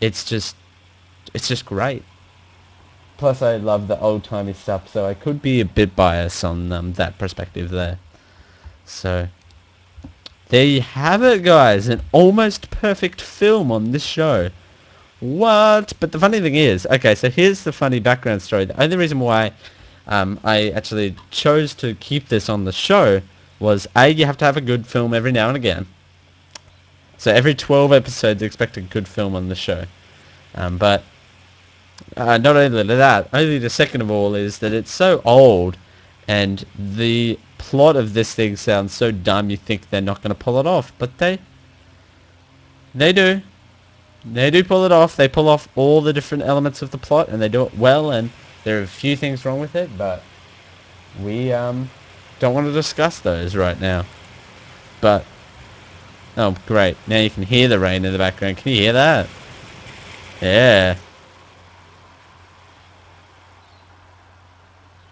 It's 0.00 0.24
just, 0.24 0.54
it's 1.32 1.48
just 1.48 1.64
great. 1.64 2.04
Plus, 3.16 3.40
I 3.40 3.56
love 3.56 3.88
the 3.88 3.98
old 3.98 4.24
timey 4.24 4.52
stuff, 4.52 4.88
so 4.92 5.06
I 5.06 5.14
could 5.14 5.40
be 5.40 5.60
a 5.60 5.64
bit 5.64 5.96
biased 5.96 6.44
on 6.44 6.70
um, 6.70 6.92
that 6.94 7.16
perspective 7.18 7.70
there. 7.70 7.98
So, 8.84 9.28
there 10.50 10.66
you 10.66 10.82
have 10.82 11.22
it, 11.22 11.42
guys. 11.42 11.88
An 11.88 12.02
almost 12.12 12.70
perfect 12.70 13.22
film 13.22 13.72
on 13.72 13.92
this 13.92 14.04
show. 14.04 14.50
What? 15.20 15.94
But 15.98 16.12
the 16.12 16.18
funny 16.18 16.40
thing 16.40 16.56
is, 16.56 16.86
okay, 16.86 17.14
so 17.14 17.30
here's 17.30 17.64
the 17.64 17.72
funny 17.72 18.00
background 18.00 18.42
story. 18.42 18.66
The 18.66 18.80
only 18.82 18.98
reason 18.98 19.18
why 19.18 19.52
um, 20.06 20.38
I 20.44 20.70
actually 20.70 21.16
chose 21.30 21.74
to 21.74 21.94
keep 21.94 22.28
this 22.28 22.48
on 22.48 22.64
the 22.64 22.72
show 22.72 23.20
was 23.58 23.86
A, 23.96 24.08
you 24.08 24.26
have 24.26 24.36
to 24.38 24.44
have 24.44 24.56
a 24.56 24.60
good 24.60 24.86
film 24.86 25.14
every 25.14 25.32
now 25.32 25.48
and 25.48 25.56
again. 25.56 25.86
So 27.18 27.32
every 27.32 27.54
12 27.54 27.92
episodes, 27.92 28.42
expect 28.42 28.76
a 28.76 28.82
good 28.82 29.08
film 29.08 29.34
on 29.34 29.48
the 29.48 29.54
show. 29.54 29.84
Um, 30.54 30.78
but 30.78 31.02
uh, 32.16 32.38
not 32.38 32.56
only 32.56 32.82
that, 32.96 33.28
only 33.32 33.58
the 33.58 33.70
second 33.70 34.02
of 34.02 34.10
all 34.10 34.34
is 34.34 34.58
that 34.58 34.72
it's 34.72 34.92
so 34.92 35.22
old 35.24 35.76
and 36.28 36.64
the 36.78 37.38
plot 37.58 37.96
of 37.96 38.12
this 38.12 38.34
thing 38.34 38.56
sounds 38.56 38.92
so 38.92 39.10
dumb 39.10 39.48
you 39.48 39.56
think 39.56 39.88
they're 39.88 40.00
not 40.00 40.22
going 40.22 40.34
to 40.34 40.34
pull 40.34 40.60
it 40.60 40.66
off. 40.66 40.92
But 40.98 41.16
they, 41.18 41.38
they 42.94 43.12
do. 43.12 43.40
They 44.24 44.50
do 44.50 44.62
pull 44.62 44.84
it 44.84 44.92
off. 44.92 45.16
They 45.16 45.28
pull 45.28 45.48
off 45.48 45.68
all 45.76 46.00
the 46.00 46.12
different 46.12 46.44
elements 46.44 46.82
of 46.82 46.90
the 46.90 46.98
plot 46.98 47.28
and 47.28 47.40
they 47.40 47.48
do 47.48 47.62
it 47.62 47.76
well 47.76 48.10
and 48.10 48.30
there 48.66 48.80
are 48.80 48.82
a 48.82 48.88
few 48.88 49.14
things 49.14 49.44
wrong 49.44 49.60
with 49.60 49.76
it, 49.76 49.88
but 49.96 50.24
we 51.22 51.52
um, 51.52 51.88
don't 52.40 52.52
want 52.52 52.66
to 52.66 52.72
discuss 52.72 53.20
those 53.20 53.54
right 53.54 53.80
now. 53.80 54.04
But, 55.00 55.24
oh 56.36 56.56
great, 56.66 56.96
now 57.06 57.20
you 57.20 57.30
can 57.30 57.44
hear 57.44 57.68
the 57.68 57.78
rain 57.78 58.04
in 58.04 58.10
the 58.10 58.18
background. 58.18 58.56
Can 58.56 58.72
you 58.72 58.78
hear 58.78 58.92
that? 58.92 59.28
Yeah. 60.42 60.94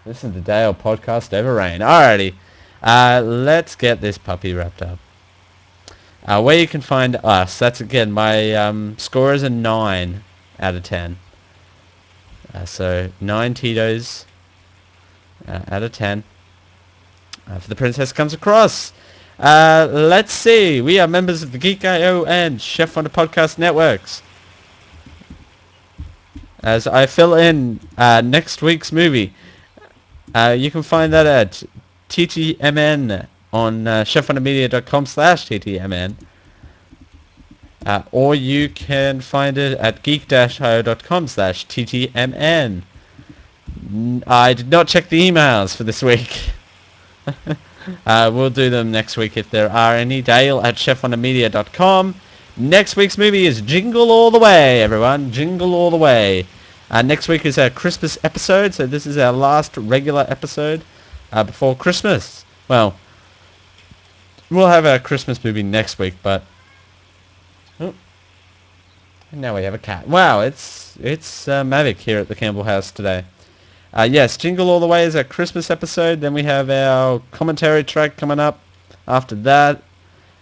This 0.03 0.17
Listen 0.17 0.33
to 0.33 0.41
Dale 0.41 0.73
podcast 0.73 1.33
over 1.33 1.55
rain. 1.55 1.79
Alrighty, 1.79 2.33
uh, 2.83 3.23
let's 3.25 3.75
get 3.75 4.01
this 4.01 4.17
puppy 4.17 4.53
wrapped 4.53 4.81
up. 4.81 4.99
Uh, 6.25 6.41
where 6.41 6.59
you 6.59 6.67
can 6.67 6.81
find 6.81 7.15
us, 7.23 7.57
that's 7.57 7.79
again, 7.79 8.11
my 8.11 8.53
um, 8.53 8.97
score 8.97 9.33
is 9.33 9.43
a 9.43 9.49
9 9.49 10.23
out 10.59 10.75
of 10.75 10.83
10. 10.83 11.17
Uh, 12.55 12.63
so 12.63 13.09
9 13.19 13.53
Tito's 13.53 14.25
uh, 15.47 15.59
out 15.67 15.83
of 15.83 15.91
10. 15.91 16.23
Uh, 17.47 17.59
for 17.59 17.67
the 17.67 17.75
princess 17.75 18.13
comes 18.13 18.33
across. 18.33 18.93
Uh, 19.39 19.89
let's 19.91 20.31
see. 20.31 20.79
We 20.79 20.97
are 20.99 21.07
members 21.07 21.43
of 21.43 21.51
the 21.51 21.57
Geek.io 21.57 22.23
and 22.25 22.61
Chef 22.61 22.95
Wonder 22.95 23.09
Podcast 23.09 23.57
networks. 23.57 24.23
As 26.63 26.87
I 26.87 27.05
fill 27.05 27.35
in 27.35 27.79
uh, 27.97 28.21
next 28.23 28.61
week's 28.61 28.93
movie, 28.93 29.33
uh, 30.33 30.55
you 30.57 30.71
can 30.71 30.81
find 30.81 31.11
that 31.11 31.25
at 31.25 31.61
TTMN 32.09 33.27
on 33.51 33.85
uh, 33.85 34.03
chefwondermedia.com 34.05 35.05
slash 35.05 35.47
TTMN. 35.49 36.15
Uh, 37.85 38.01
or 38.11 38.33
you 38.33 38.67
can 38.69 39.21
find 39.21 39.57
it 39.57 39.77
at 39.77 40.01
geek-io.com 40.01 41.27
slash 41.27 41.67
ttmn. 41.67 42.81
I 44.25 44.53
did 44.53 44.69
not 44.69 44.87
check 44.87 45.09
the 45.09 45.29
emails 45.29 45.75
for 45.75 45.83
this 45.83 46.01
week. 46.01 46.49
uh, 48.05 48.31
we'll 48.33 48.49
do 48.49 48.69
them 48.71 48.91
next 48.91 49.17
week 49.17 49.37
if 49.37 49.49
there 49.51 49.71
are 49.71 49.95
any. 49.95 50.21
Dale 50.21 50.61
at 50.61 50.75
chefwondermedia.com. 50.75 52.15
Next 52.57 52.95
week's 52.95 53.17
movie 53.17 53.45
is 53.45 53.61
Jingle 53.61 54.11
All 54.11 54.31
the 54.31 54.39
Way, 54.39 54.81
everyone. 54.81 55.31
Jingle 55.31 55.75
All 55.75 55.91
the 55.91 55.97
Way. 55.97 56.47
Uh, 56.89 57.01
next 57.01 57.27
week 57.27 57.45
is 57.45 57.57
our 57.57 57.69
Christmas 57.69 58.17
episode, 58.23 58.73
so 58.73 58.87
this 58.87 59.05
is 59.05 59.17
our 59.17 59.33
last 59.33 59.75
regular 59.77 60.25
episode 60.29 60.81
uh, 61.33 61.43
before 61.43 61.75
Christmas. 61.75 62.45
Well, 62.67 62.95
we'll 64.49 64.67
have 64.67 64.85
our 64.85 64.99
Christmas 64.99 65.43
movie 65.43 65.63
next 65.63 65.99
week, 65.99 66.13
but 66.23 66.43
and 69.35 69.41
now 69.41 69.53
we 69.53 69.63
have 69.63 69.73
a 69.73 69.77
cat. 69.77 70.07
Wow, 70.07 70.39
it's 70.39 70.97
it's 71.01 71.49
uh, 71.49 71.61
Mavic 71.63 71.97
here 71.97 72.19
at 72.19 72.29
the 72.29 72.35
Campbell 72.35 72.63
House 72.63 72.89
today. 72.89 73.25
Uh, 73.93 74.07
yes, 74.09 74.37
Jingle 74.37 74.69
All 74.69 74.79
the 74.79 74.87
Way 74.87 75.03
is 75.03 75.15
our 75.15 75.25
Christmas 75.25 75.69
episode. 75.69 76.21
Then 76.21 76.33
we 76.33 76.43
have 76.43 76.69
our 76.69 77.21
commentary 77.31 77.83
track 77.83 78.15
coming 78.15 78.39
up 78.39 78.61
after 79.09 79.35
that. 79.35 79.83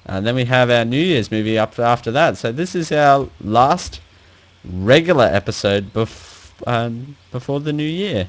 And 0.06 0.28
then 0.28 0.36
we 0.36 0.46
have 0.46 0.70
our 0.70 0.86
New 0.86 1.02
Year's 1.02 1.32
movie 1.32 1.58
up 1.58 1.80
after 1.80 2.12
that. 2.12 2.38
So 2.38 2.52
this 2.52 2.76
is 2.76 2.92
our 2.92 3.28
last 3.42 4.00
regular 4.64 5.26
episode 5.26 5.92
bef- 5.92 6.52
um, 6.68 7.16
before 7.32 7.62
the 7.62 7.74
new 7.74 7.84
year. 7.84 8.28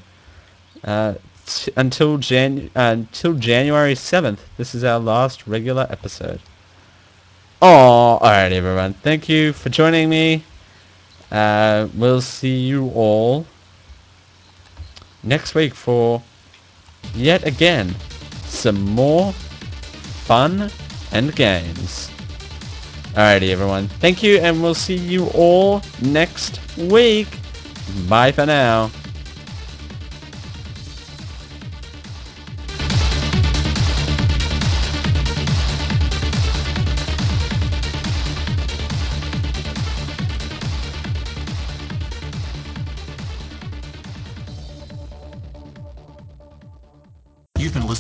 Uh, 0.82 1.14
t- 1.46 1.72
until 1.76 2.16
Jan- 2.16 2.70
uh, 2.74 2.96
until 2.96 3.34
January 3.34 3.94
7th, 3.94 4.38
this 4.56 4.74
is 4.74 4.82
our 4.82 4.98
last 4.98 5.46
regular 5.46 5.86
episode. 5.90 6.40
Oh, 7.60 8.18
alright 8.22 8.52
everyone. 8.52 8.94
Thank 8.94 9.28
you 9.28 9.52
for 9.52 9.68
joining 9.68 10.08
me. 10.08 10.42
Uh, 11.30 11.88
we'll 11.94 12.20
see 12.20 12.56
you 12.56 12.90
all 12.94 13.46
next 15.22 15.54
week 15.54 15.74
for 15.74 16.22
yet 17.14 17.46
again 17.46 17.94
some 18.44 18.80
more 18.80 19.32
fun 19.32 20.70
and 21.12 21.34
games. 21.34 22.10
Alrighty 23.14 23.50
everyone, 23.50 23.88
thank 24.00 24.22
you 24.22 24.38
and 24.38 24.62
we'll 24.62 24.74
see 24.74 24.96
you 24.96 25.28
all 25.34 25.82
next 26.02 26.60
week. 26.76 27.28
Bye 28.08 28.32
for 28.32 28.46
now. 28.46 28.90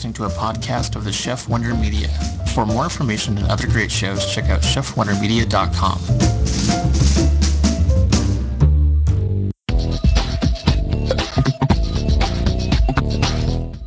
Listening 0.04 0.28
to 0.28 0.34
a 0.34 0.38
podcast 0.38 0.96
of 0.96 1.04
the 1.04 1.12
Chef 1.12 1.48
Wonder 1.48 1.72
Media. 1.74 2.08
For 2.52 2.66
more 2.66 2.84
information 2.84 3.38
and 3.38 3.46
other 3.46 3.66
great 3.66 3.90
shows, 3.90 4.30
check 4.30 4.50
out 4.50 4.60
chefwondermedia.com. 4.60 5.98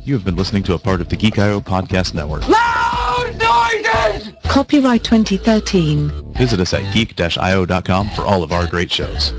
You 0.02 0.14
have 0.14 0.24
been 0.24 0.34
listening 0.34 0.64
to 0.64 0.74
a 0.74 0.78
part 0.78 1.00
of 1.00 1.08
the 1.08 1.14
Geek.io 1.14 1.60
Podcast 1.60 2.14
Network. 2.14 2.48
Loud 2.48 3.38
noises! 3.38 4.32
Copyright 4.42 5.04
2013. 5.04 6.32
Visit 6.32 6.58
us 6.58 6.74
at 6.74 6.92
geek-io.com 6.92 8.10
for 8.10 8.22
all 8.22 8.42
of 8.42 8.50
our 8.50 8.66
great 8.66 8.90
shows. 8.90 9.32